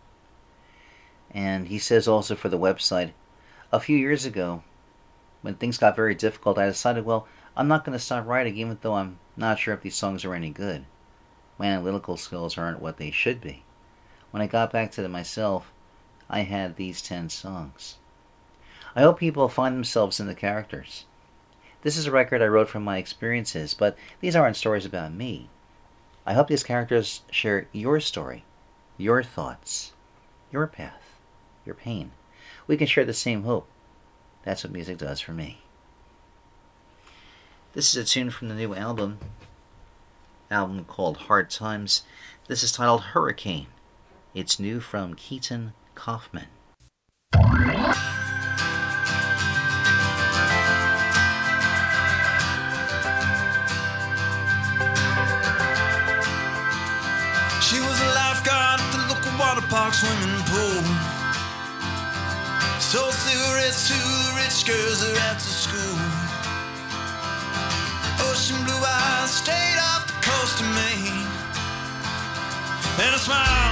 And 1.31 1.69
he 1.69 1.79
says 1.79 2.07
also 2.07 2.35
for 2.35 2.49
the 2.49 2.59
website, 2.59 3.13
a 3.75 3.81
few 3.81 3.97
years 3.97 4.25
ago, 4.25 4.63
when 5.43 5.57
things 5.57 5.79
got 5.79 5.97
very 5.97 6.15
difficult, 6.15 6.59
I 6.59 6.67
decided, 6.67 7.05
well, 7.05 7.27
I'm 7.57 7.67
not 7.67 7.85
going 7.85 7.99
to 7.99 8.05
stop 8.05 8.25
writing 8.25 8.57
even 8.57 8.79
though 8.81 8.95
I'm 8.95 9.19
not 9.37 9.59
sure 9.59 9.75
if 9.75 9.83
these 9.83 9.97
songs 9.97 10.25
are 10.25 10.33
any 10.33 10.51
good. 10.51 10.85
My 11.59 11.67
analytical 11.67 12.17
skills 12.17 12.57
aren't 12.57 12.81
what 12.81 12.99
they 12.99 13.11
should 13.11 13.41
be. 13.41 13.65
When 14.31 14.41
I 14.41 14.47
got 14.47 14.71
back 14.71 14.93
to 14.93 15.03
them 15.03 15.11
myself, 15.11 15.73
I 16.31 16.43
had 16.43 16.77
these 16.77 17.03
10 17.03 17.31
songs. 17.31 17.97
I 18.95 19.03
hope 19.03 19.19
people 19.19 19.49
find 19.49 19.75
themselves 19.75 20.21
in 20.21 20.29
the 20.29 20.37
characters. 20.37 21.05
This 21.83 21.97
is 21.97 22.07
a 22.07 22.13
record 22.13 22.43
I 22.43 22.47
wrote 22.47 22.69
from 22.69 22.85
my 22.85 22.99
experiences, 22.99 23.75
but 23.75 23.99
these 24.21 24.37
aren't 24.37 24.57
stories 24.57 24.87
about 24.87 25.13
me. 25.13 25.49
I 26.25 26.35
hope 26.35 26.47
these 26.47 26.63
characters 26.63 27.23
share 27.29 27.67
your 27.73 27.99
story, 27.99 28.45
your 28.99 29.25
thoughts, 29.25 29.95
your 30.53 30.69
path, 30.69 31.19
your 31.67 31.75
pain. 31.75 32.13
We 32.67 32.77
can 32.77 32.87
share 32.87 33.05
the 33.05 33.13
same 33.13 33.43
hope. 33.43 33.69
That's 34.45 34.65
what 34.65 34.73
music 34.73 34.99
does 34.99 35.21
for 35.21 35.33
me. 35.33 35.61
This 37.75 37.95
is 37.95 38.03
a 38.03 38.09
tune 38.09 38.31
from 38.31 38.49
the 38.49 38.55
new 38.55 38.75
album, 38.75 39.19
album 40.51 40.85
called 40.85 41.17
Hard 41.17 41.51
Times. 41.51 42.05
This 42.47 42.63
is 42.63 42.73
titled 42.73 43.03
Hurricane. 43.03 43.67
It's 44.33 44.61
new 44.61 44.81
from 44.81 45.15
Keeton 45.15 45.73
Coffman. 45.95 46.47
Cigarettes 63.65 63.89
to 63.89 63.95
the 63.95 64.33
rich 64.37 64.67
girls 64.67 65.01
that 65.01 65.17
at 65.31 65.37
the 65.37 65.53
school. 65.65 65.99
Ocean 68.29 68.63
blue 68.65 68.85
eyes 68.85 69.31
straight 69.31 69.79
off 69.81 70.07
the 70.07 70.13
coast 70.21 70.61
of 70.61 70.69
Maine. 70.77 71.27
And 73.01 73.15
a 73.15 73.19
smile 73.19 73.64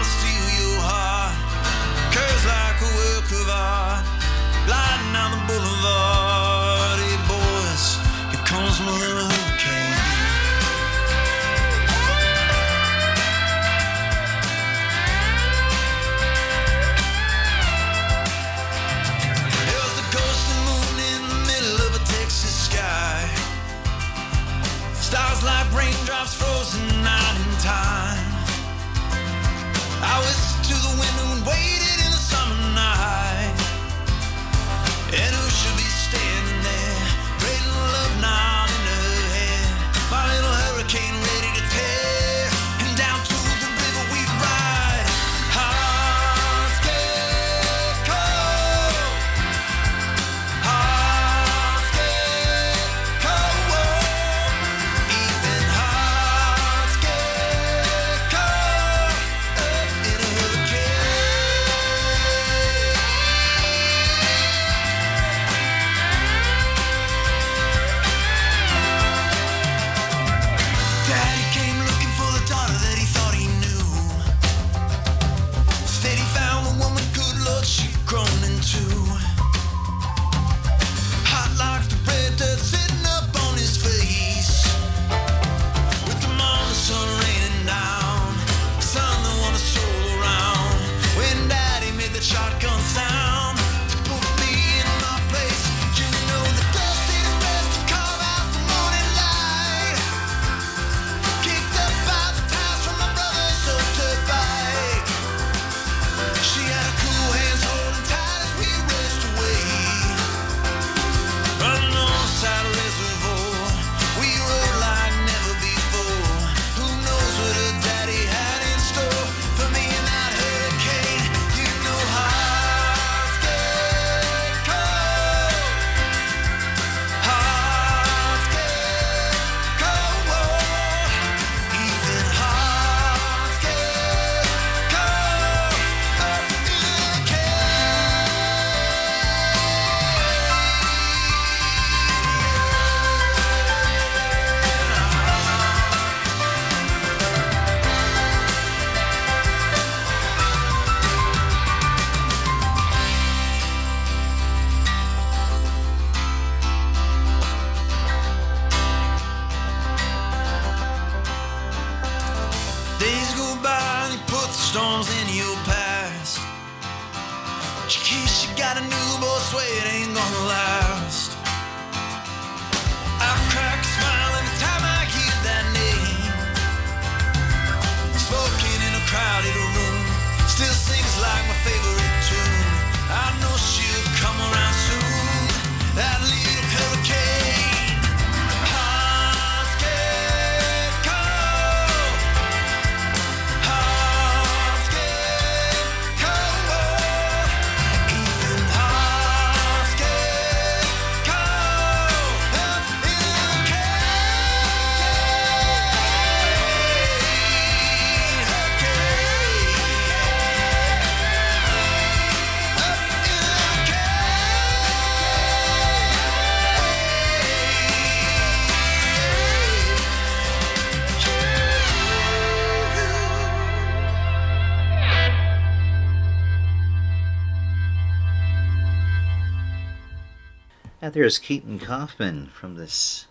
There's 231.13 231.39
Keeton 231.39 231.79
Coffman 231.79 232.49
from 232.53 232.77
this 232.77 233.27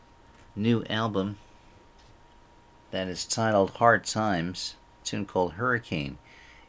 new 0.56 0.84
album 0.88 1.40
that 2.92 3.08
is 3.08 3.26
titled 3.26 3.72
Hard 3.72 4.04
Times, 4.04 4.76
tune 5.04 5.26
called 5.26 5.54
Hurricane. 5.54 6.20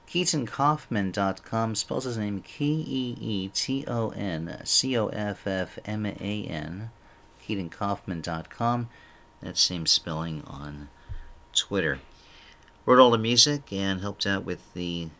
KeetonCoffman.com 0.08 1.74
spells 1.74 2.04
his 2.04 2.16
name 2.16 2.40
K 2.40 2.64
E 2.64 3.16
E 3.20 3.48
T 3.48 3.84
O 3.86 4.08
N 4.08 4.62
C 4.64 4.96
O 4.96 5.08
F 5.08 5.46
F 5.46 5.78
M 5.84 6.06
A 6.06 6.44
N. 6.48 6.90
KeetonCoffman.com. 7.46 8.88
That 9.42 9.58
same 9.58 9.84
spelling 9.84 10.42
on 10.46 10.88
Twitter. 11.52 11.98
Wrote 12.86 12.98
all 13.00 13.10
the 13.10 13.18
music 13.18 13.70
and 13.70 14.00
helped 14.00 14.24
out 14.24 14.46
with 14.46 14.72
the 14.72 15.10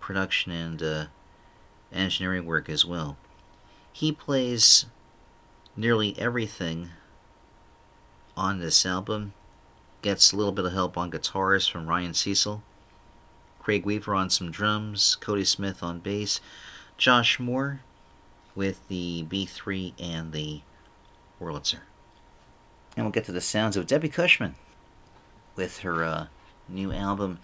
production 0.00 0.52
and 0.52 0.82
uh, 0.82 1.06
engineering 1.92 2.46
work 2.46 2.70
as 2.70 2.86
well. 2.86 3.18
He 3.92 4.10
plays 4.10 4.86
nearly 5.76 6.18
everything 6.18 6.90
on 8.36 8.58
this 8.58 8.84
album. 8.84 9.32
Gets 10.02 10.32
a 10.32 10.36
little 10.36 10.52
bit 10.52 10.64
of 10.66 10.72
help 10.72 10.98
on 10.98 11.10
guitars 11.10 11.66
from 11.66 11.86
Ryan 11.86 12.14
Cecil. 12.14 12.62
Craig 13.58 13.86
Weaver 13.86 14.14
on 14.14 14.28
some 14.28 14.50
drums, 14.50 15.16
Cody 15.20 15.44
Smith 15.44 15.82
on 15.82 16.00
bass, 16.00 16.40
Josh 16.98 17.40
Moore 17.40 17.80
with 18.54 18.86
the 18.88 19.24
B3 19.28 19.94
and 19.98 20.32
the 20.32 20.60
Wurlitzer. 21.40 21.80
And 22.96 23.06
we'll 23.06 23.12
get 23.12 23.24
to 23.24 23.32
the 23.32 23.40
sounds 23.40 23.76
of 23.76 23.86
Debbie 23.86 24.08
Cushman 24.08 24.54
with 25.56 25.78
her 25.78 26.04
uh, 26.04 26.26
new 26.68 26.92
album 26.92 27.38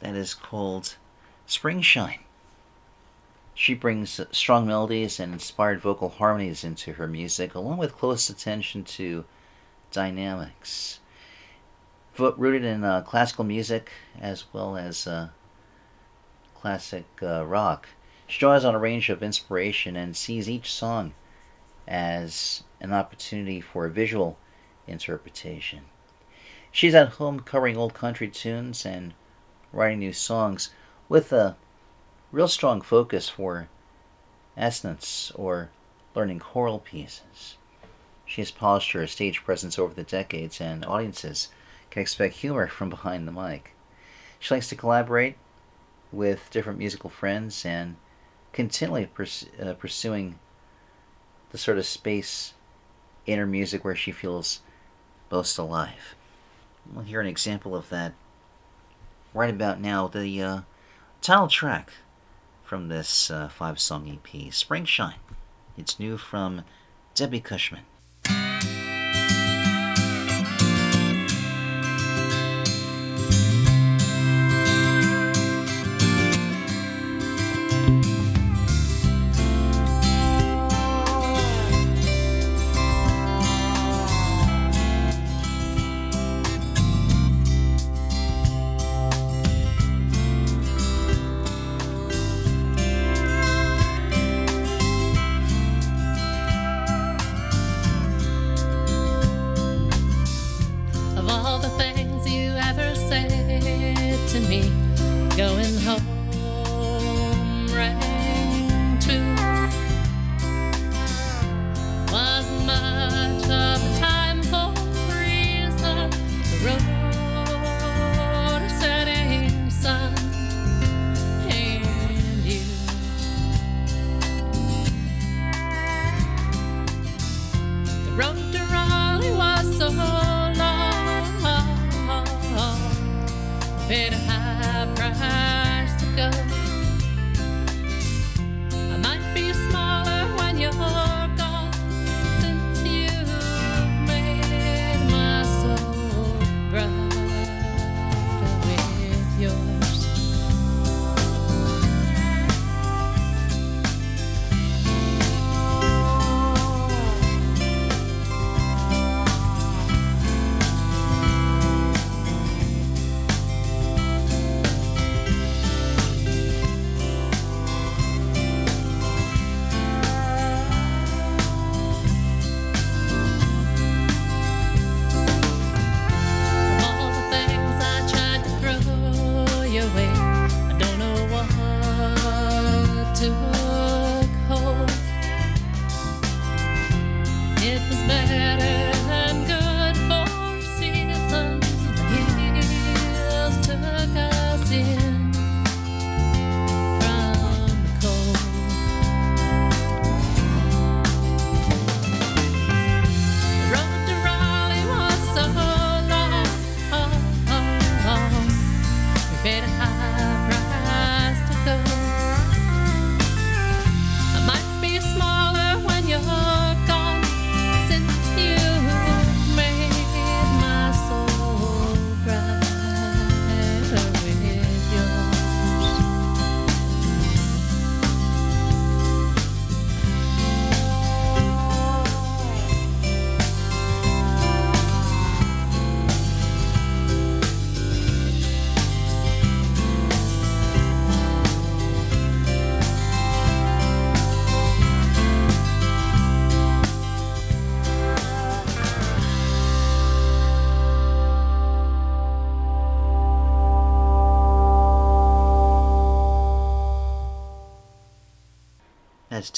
that 0.00 0.14
is 0.14 0.34
called 0.34 0.96
Springshine. 1.46 2.20
She 3.60 3.74
brings 3.74 4.20
strong 4.30 4.68
melodies 4.68 5.18
and 5.18 5.32
inspired 5.32 5.80
vocal 5.80 6.10
harmonies 6.10 6.62
into 6.62 6.92
her 6.92 7.08
music, 7.08 7.56
along 7.56 7.78
with 7.78 7.96
close 7.96 8.30
attention 8.30 8.84
to 8.84 9.24
dynamics. 9.90 11.00
Rooted 12.16 12.62
in 12.62 12.84
uh, 12.84 13.02
classical 13.02 13.42
music 13.42 13.90
as 14.20 14.44
well 14.52 14.76
as 14.76 15.08
uh, 15.08 15.30
classic 16.54 17.06
uh, 17.20 17.44
rock, 17.44 17.88
she 18.28 18.38
draws 18.38 18.64
on 18.64 18.76
a 18.76 18.78
range 18.78 19.10
of 19.10 19.24
inspiration 19.24 19.96
and 19.96 20.16
sees 20.16 20.48
each 20.48 20.72
song 20.72 21.14
as 21.88 22.62
an 22.80 22.92
opportunity 22.92 23.60
for 23.60 23.86
a 23.86 23.90
visual 23.90 24.38
interpretation. 24.86 25.86
She's 26.70 26.94
at 26.94 27.08
home 27.14 27.40
covering 27.40 27.76
old 27.76 27.92
country 27.92 28.28
tunes 28.28 28.86
and 28.86 29.14
writing 29.72 29.98
new 29.98 30.12
songs 30.12 30.70
with 31.08 31.32
a 31.32 31.56
real 32.30 32.48
strong 32.48 32.80
focus 32.80 33.28
for 33.28 33.68
assonance 34.56 35.32
or 35.34 35.70
learning 36.14 36.38
choral 36.38 36.78
pieces. 36.78 37.56
She 38.26 38.42
has 38.42 38.50
polished 38.50 38.92
her 38.92 39.06
stage 39.06 39.42
presence 39.44 39.78
over 39.78 39.94
the 39.94 40.02
decades, 40.02 40.60
and 40.60 40.84
audiences 40.84 41.48
can 41.90 42.02
expect 42.02 42.36
humor 42.36 42.68
from 42.68 42.90
behind 42.90 43.26
the 43.26 43.32
mic. 43.32 43.72
She 44.38 44.54
likes 44.54 44.68
to 44.68 44.76
collaborate 44.76 45.36
with 46.12 46.50
different 46.50 46.78
musical 46.78 47.10
friends 47.10 47.64
and 47.64 47.96
continually 48.52 49.06
pers- 49.06 49.46
uh, 49.62 49.72
pursuing 49.74 50.38
the 51.50 51.58
sort 51.58 51.78
of 51.78 51.86
space 51.86 52.52
in 53.26 53.38
her 53.38 53.46
music 53.46 53.84
where 53.84 53.96
she 53.96 54.12
feels 54.12 54.60
most 55.30 55.56
alive. 55.56 56.14
We'll 56.92 57.04
hear 57.04 57.20
an 57.20 57.26
example 57.26 57.74
of 57.74 57.88
that 57.88 58.12
right 59.32 59.50
about 59.50 59.80
now. 59.80 60.08
The 60.08 60.42
uh, 60.42 60.60
title 61.20 61.48
track 61.48 61.92
from 62.68 62.88
this 62.88 63.30
uh, 63.30 63.48
five 63.48 63.80
song 63.80 64.06
EP, 64.10 64.52
Springshine. 64.52 65.14
It's 65.78 65.98
new 65.98 66.18
from 66.18 66.64
Debbie 67.14 67.40
Cushman. 67.40 67.84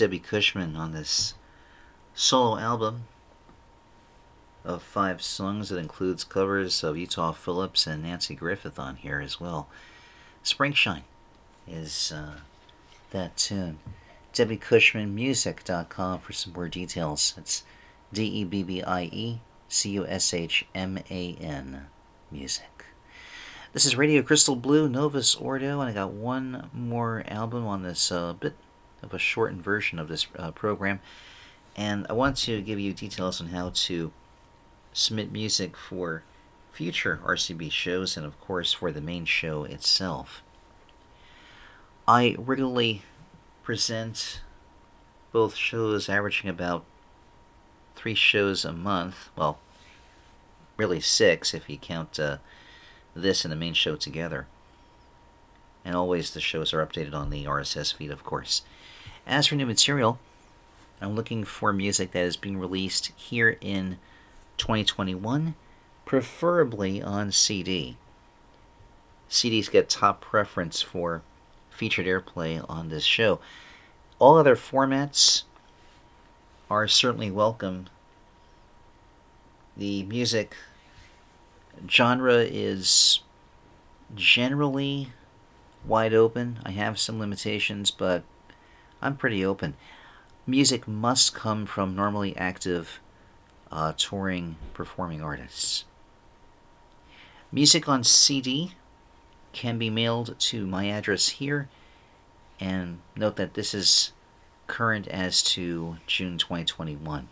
Debbie 0.01 0.19
Cushman 0.19 0.77
on 0.77 0.93
this 0.93 1.35
solo 2.15 2.57
album 2.57 3.05
of 4.65 4.83
five 4.83 5.21
songs 5.21 5.69
that 5.69 5.77
includes 5.77 6.25
covers 6.25 6.83
of 6.83 6.97
Utah 6.97 7.33
Phillips 7.33 7.87
and 7.87 8.03
Nanci 8.03 8.35
Griffith 8.35 8.79
on 8.79 8.97
here 8.97 9.21
as 9.21 9.39
well. 9.41 9.69
Springshine 10.43 11.03
is 11.69 12.13
uh, 12.17 12.37
that 13.11 13.37
tune. 13.37 13.79
DebbieCushmanMusic.com 14.33 16.21
for 16.21 16.33
some 16.33 16.55
more 16.55 16.69
details. 16.69 17.35
It's 17.37 17.63
D 18.11 18.25
E 18.25 18.45
B 18.45 18.63
B 18.63 18.83
I 18.83 19.03
E 19.03 19.41
C 19.69 19.91
U 19.91 20.07
S 20.07 20.33
H 20.33 20.65
M 20.75 20.99
A 21.11 21.35
N 21.35 21.89
music. 22.31 22.87
This 23.75 23.85
is 23.85 23.97
Radio 23.97 24.23
Crystal 24.23 24.57
Blue, 24.57 24.89
Novus 24.89 25.35
Ordo, 25.35 25.79
and 25.83 25.91
I 25.91 25.93
got 25.93 26.13
one 26.13 26.71
more 26.73 27.23
album 27.29 27.67
on 27.67 27.83
this 27.83 28.11
uh, 28.11 28.33
bit 28.33 28.55
of 29.03 29.15
a 29.15 29.19
shortened 29.19 29.63
version 29.63 29.99
of 29.99 30.09
this 30.09 30.27
uh, 30.37 30.51
program. 30.51 31.01
And 31.77 32.07
I 32.09 32.13
want 32.13 32.37
to 32.39 32.61
give 32.61 32.79
you 32.79 32.93
details 32.93 33.41
on 33.41 33.49
how 33.49 33.71
to 33.75 34.13
submit 34.93 35.33
music 35.33 35.77
for 35.77 36.23
future 36.73 37.21
RCB 37.25 37.71
shows 37.71 38.17
and, 38.17 38.27
of 38.27 38.41
course, 38.41 38.73
for 38.73 38.91
the 38.91 39.01
main 39.01 39.25
show 39.25 39.65
itself. 39.65 40.43
I 42.07 42.35
regularly 42.39 43.03
present 43.63 44.41
both 45.33 45.55
shows 45.55 46.09
averaging 46.09 46.51
about 46.51 46.85
three 47.95 48.15
shows 48.15 48.65
a 48.65 48.73
month. 48.73 49.29
Well, 49.37 49.59
really 50.77 51.01
six 51.01 51.55
if 51.55 51.69
you 51.69 51.77
count 51.77 52.19
uh, 52.19 52.39
this 53.15 53.45
and 53.45 53.53
the 53.53 53.57
main 53.57 53.75
show 53.75 53.97
together. 53.97 54.47
And 55.85 55.95
always 55.95 56.33
the 56.33 56.41
shows 56.41 56.73
are 56.73 56.85
updated 56.85 57.15
on 57.15 57.31
the 57.31 57.45
RSS 57.45 57.95
feed, 57.95 58.11
of 58.11 58.25
course. 58.25 58.63
As 59.31 59.47
for 59.47 59.55
new 59.55 59.65
material, 59.65 60.19
I'm 61.01 61.15
looking 61.15 61.45
for 61.45 61.73
music 61.73 62.11
that 62.11 62.25
is 62.25 62.37
being 62.37 62.59
released 62.59 63.13
here 63.15 63.57
in 63.61 63.99
2021, 64.57 65.55
preferably 66.05 67.01
on 67.01 67.31
CD. 67.31 67.97
CDs 69.31 69.71
get 69.71 69.89
top 69.89 70.21
preference 70.21 70.83
for 70.83 71.23
featured 71.71 72.07
airplay 72.07 72.67
on 72.69 72.89
this 72.89 73.05
show. 73.05 73.39
All 74.19 74.37
other 74.37 74.57
formats 74.57 75.45
are 76.69 76.89
certainly 76.89 77.31
welcome. 77.31 77.87
The 79.77 80.03
music 80.03 80.57
genre 81.89 82.39
is 82.39 83.21
generally 84.13 85.13
wide 85.87 86.15
open. 86.15 86.59
I 86.65 86.73
have 86.73 86.99
some 86.99 87.21
limitations, 87.21 87.93
but 87.93 88.25
I'm 89.03 89.17
pretty 89.17 89.45
open. 89.45 89.75
Music 90.47 90.87
must 90.87 91.35
come 91.35 91.67
from 91.67 91.95
normally 91.95 92.37
active 92.37 93.01
uh, 93.71 93.93
touring 93.97 94.57
performing 94.75 95.23
artists. 95.23 95.85
Music 97.53 97.89
on 97.89 98.05
CD 98.05 98.73
can 99.53 99.79
be 99.79 99.91
mailed 99.91 100.39
to 100.39 100.67
my 100.67 100.85
address 100.87 101.29
here, 101.31 101.69
and 102.59 103.01
note 103.17 103.37
that 103.37 103.55
this 103.55 103.75
is 103.75 104.13
current 104.67 105.09
as 105.09 105.43
to 105.43 105.97
June 106.07 106.39
2021. 106.39 107.29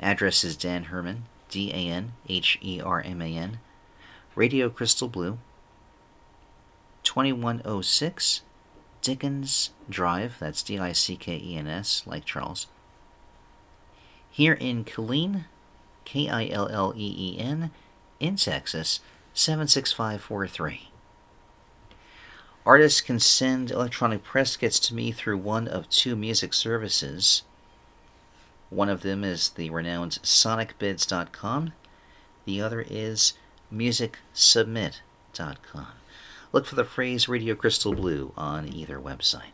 Address 0.00 0.44
is 0.44 0.56
Dan 0.56 0.84
Herman, 0.84 1.24
D 1.48 1.70
A 1.70 1.90
N 1.90 2.12
H 2.28 2.58
E 2.60 2.80
R 2.80 3.00
M 3.00 3.22
A 3.22 3.36
N, 3.36 3.60
Radio 4.34 4.68
Crystal 4.68 5.08
Blue, 5.08 5.38
2106 7.02 8.42
Dickens 9.02 9.70
Drive, 9.88 10.36
that's 10.38 10.62
D 10.62 10.78
I 10.78 10.92
C 10.92 11.16
K 11.16 11.36
E 11.36 11.56
N 11.56 11.66
S, 11.66 12.02
like 12.06 12.24
Charles. 12.24 12.66
Here 14.30 14.54
in 14.54 14.84
Killeen, 14.84 15.44
K 16.04 16.28
I 16.28 16.48
L 16.48 16.68
L 16.68 16.92
E 16.96 17.14
E 17.16 17.38
N, 17.38 17.70
in 18.20 18.36
Texas, 18.36 19.00
76543. 19.34 20.90
Artists 22.66 23.00
can 23.00 23.18
send 23.18 23.70
electronic 23.70 24.22
press 24.22 24.56
kits 24.56 24.78
to 24.80 24.94
me 24.94 25.12
through 25.12 25.38
one 25.38 25.66
of 25.66 25.88
two 25.88 26.14
music 26.14 26.52
services. 26.52 27.42
One 28.68 28.90
of 28.90 29.00
them 29.00 29.24
is 29.24 29.48
the 29.50 29.70
renowned 29.70 30.18
sonicbids.com. 30.22 31.72
The 32.44 32.60
other 32.60 32.84
is 32.86 33.32
musicsubmit.com. 33.72 35.97
Look 36.52 36.66
for 36.66 36.76
the 36.76 36.84
phrase 36.84 37.28
Radio 37.28 37.54
Crystal 37.54 37.94
Blue 37.94 38.32
on 38.36 38.72
either 38.72 38.98
website. 38.98 39.52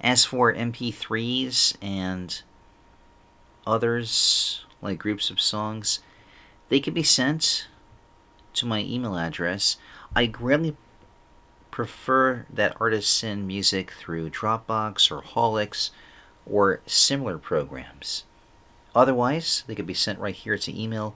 As 0.00 0.24
for 0.24 0.52
MP3s 0.52 1.76
and 1.80 2.42
others, 3.64 4.64
like 4.80 4.98
groups 4.98 5.30
of 5.30 5.40
songs, 5.40 6.00
they 6.70 6.80
can 6.80 6.92
be 6.92 7.04
sent 7.04 7.68
to 8.54 8.66
my 8.66 8.80
email 8.80 9.16
address. 9.16 9.76
I 10.16 10.26
greatly 10.26 10.76
prefer 11.70 12.44
that 12.52 12.76
artists 12.80 13.12
send 13.12 13.46
music 13.46 13.92
through 13.92 14.30
Dropbox 14.30 15.10
or 15.10 15.22
Holix 15.22 15.90
or 16.44 16.80
similar 16.84 17.38
programs. 17.38 18.24
Otherwise, 18.92 19.62
they 19.68 19.76
could 19.76 19.86
be 19.86 19.94
sent 19.94 20.18
right 20.18 20.34
here 20.34 20.58
to 20.58 20.80
email 20.80 21.14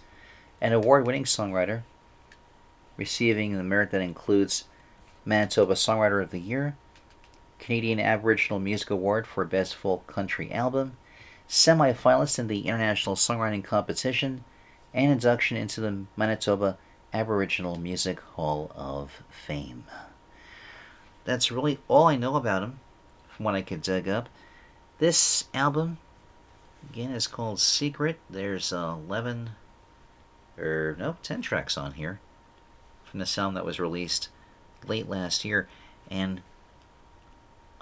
an 0.61 0.73
award 0.73 1.05
winning 1.05 1.23
songwriter, 1.23 1.83
receiving 2.97 3.55
the 3.55 3.63
merit 3.63 3.91
that 3.91 4.01
includes 4.01 4.65
Manitoba 5.25 5.73
Songwriter 5.73 6.21
of 6.21 6.31
the 6.31 6.39
Year, 6.39 6.75
Canadian 7.59 7.99
Aboriginal 7.99 8.59
Music 8.59 8.89
Award 8.89 9.27
for 9.27 9.43
Best 9.45 9.75
Folk 9.75 10.07
Country 10.07 10.51
Album, 10.51 10.97
semi 11.47 11.93
finalist 11.93 12.39
in 12.39 12.47
the 12.47 12.67
International 12.67 13.15
Songwriting 13.15 13.63
Competition, 13.63 14.43
and 14.93 15.11
induction 15.11 15.57
into 15.57 15.81
the 15.81 16.05
Manitoba 16.15 16.77
Aboriginal 17.13 17.77
Music 17.77 18.19
Hall 18.19 18.71
of 18.75 19.23
Fame. 19.29 19.85
That's 21.25 21.51
really 21.51 21.79
all 21.87 22.07
I 22.07 22.15
know 22.15 22.35
about 22.35 22.63
him 22.63 22.79
from 23.27 23.45
what 23.45 23.55
I 23.55 23.61
could 23.61 23.81
dig 23.81 24.07
up. 24.07 24.29
This 24.99 25.45
album, 25.53 25.97
again, 26.89 27.11
is 27.11 27.27
called 27.27 27.59
Secret. 27.59 28.19
There's 28.29 28.71
uh, 28.71 28.95
11, 29.07 29.51
or 30.57 30.95
no, 30.97 31.17
10 31.23 31.41
tracks 31.41 31.77
on 31.77 31.93
here 31.93 32.19
from 33.03 33.19
the 33.19 33.25
sound 33.25 33.55
that 33.55 33.65
was 33.65 33.79
released 33.79 34.29
late 34.87 35.07
last 35.07 35.45
year. 35.45 35.67
And 36.09 36.41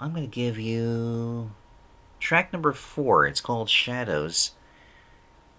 I'm 0.00 0.12
going 0.12 0.28
to 0.28 0.34
give 0.34 0.58
you 0.58 1.50
track 2.20 2.52
number 2.52 2.72
four. 2.72 3.26
It's 3.26 3.40
called 3.40 3.68
Shadows. 3.68 4.52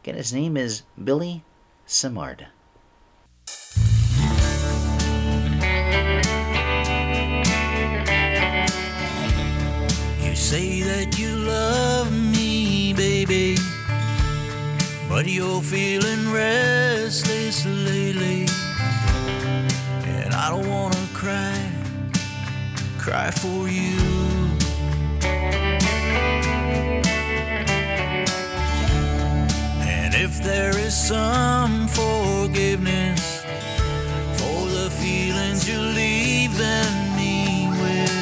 Again, 0.04 0.16
his 0.16 0.34
name 0.34 0.58
is 0.58 0.84
Billy 1.02 1.44
Simard. 1.86 2.48
You 10.22 10.36
say 10.36 10.82
that 10.82 11.18
you 11.18 11.35
but 15.16 15.28
you're 15.28 15.62
feeling 15.62 16.30
restless 16.30 17.66
lately. 17.66 18.46
And 20.04 20.34
I 20.34 20.50
don't 20.50 20.68
wanna 20.68 21.08
cry, 21.14 21.58
cry 23.00 23.32
for 23.32 23.70
you. 23.70 23.98
And 29.96 30.14
if 30.16 30.44
there 30.44 30.78
is 30.78 30.94
some 30.94 31.88
forgiveness 31.88 33.24
for 34.40 34.60
the 34.80 34.90
feelings 35.02 35.66
you 35.70 35.80
leave 35.80 36.58
then 36.58 36.92
me 37.16 37.70
with. 37.82 38.18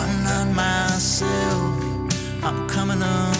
I'm 0.00 0.14
not 0.24 0.46
myself. 0.64 1.74
I'm 2.42 2.66
coming 2.70 3.02
unglued. 3.02 3.31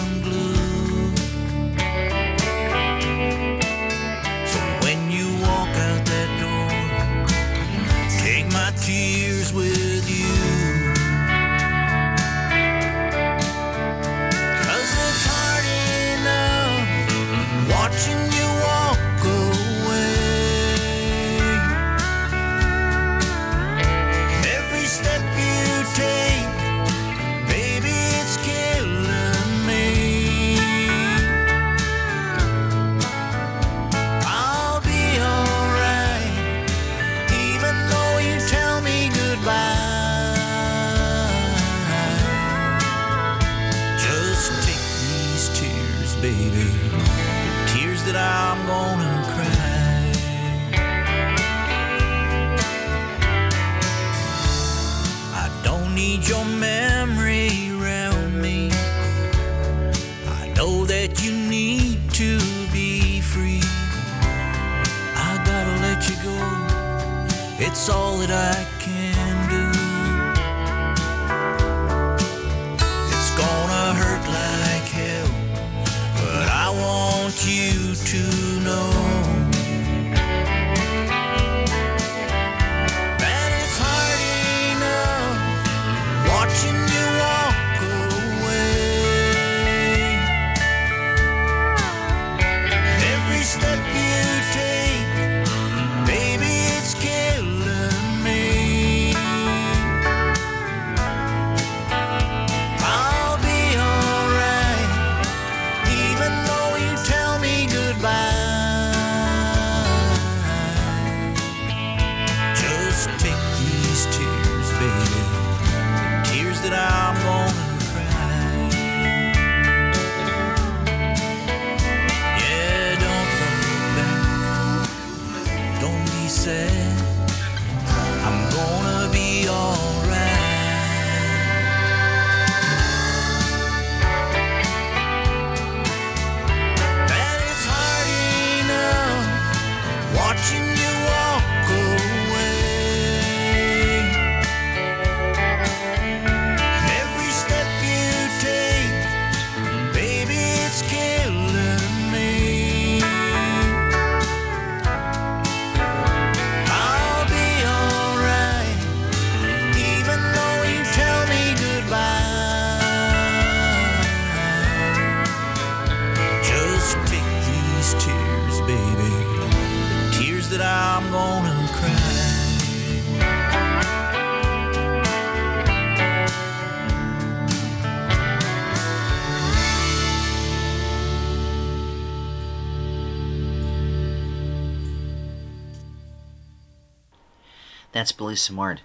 That's 188.03 188.11
Billy 188.11 188.35
Simard. 188.35 188.81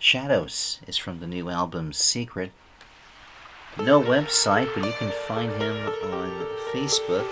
Shadows 0.00 0.80
is 0.88 0.96
from 0.96 1.20
the 1.20 1.26
new 1.28 1.50
album 1.50 1.92
Secret. 1.92 2.50
No 3.80 4.02
website, 4.02 4.68
but 4.74 4.84
you 4.84 4.90
can 4.98 5.12
find 5.28 5.52
him 5.52 5.76
on 6.02 6.46
Facebook. 6.72 7.28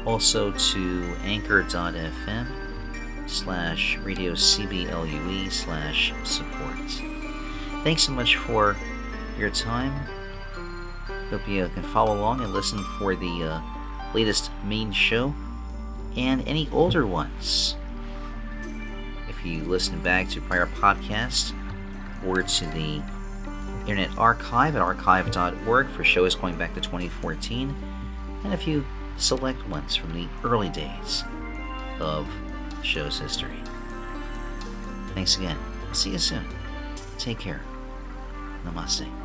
also 0.06 0.52
to 0.52 1.16
anchor.fm 1.24 2.48
slash 3.28 3.98
radio 4.00 4.34
cblue 4.34 5.52
slash 5.52 6.14
support. 6.24 6.78
Thanks 7.84 8.04
so 8.04 8.12
much 8.12 8.36
for 8.36 8.76
your 9.38 9.50
time. 9.50 9.94
Hope 11.30 11.48
you 11.48 11.68
can 11.70 11.84
follow 11.84 12.16
along 12.16 12.42
and 12.42 12.54
listen 12.54 12.84
for 13.00 13.16
the 13.16 13.44
uh, 13.44 13.62
latest 14.14 14.52
main 14.64 14.92
show 14.92 15.34
and 16.16 16.48
any 16.48 16.70
older 16.72 17.06
ones. 17.06 17.76
If 19.30 19.46
you 19.46 19.64
listen 19.64 20.02
back 20.02 20.30
to 20.30 20.42
prior 20.42 20.68
podcasts 20.68 21.54
or 22.26 22.42
to 22.44 22.66
the 22.68 23.02
Internet 23.82 24.18
Archive 24.18 24.76
at 24.76 24.82
archive.org 24.82 25.90
for 25.90 26.04
shows 26.04 26.36
going 26.36 26.58
back 26.58 26.74
to 26.76 26.82
2014, 26.82 27.76
and 28.44 28.54
a 28.54 28.58
few 28.58 28.86
select 29.18 29.68
ones 29.68 29.96
from 29.96 30.14
the 30.14 30.28
early 30.44 30.70
days 30.70 31.24
of 32.00 32.28
the 32.70 32.84
show's 32.84 33.20
history. 33.20 33.60
Thanks 35.14 35.38
again. 35.38 35.58
See 35.94 36.12
you 36.12 36.20
soon. 36.20 36.46
Take 37.18 37.40
care. 37.40 37.62
Namaste. 38.66 39.21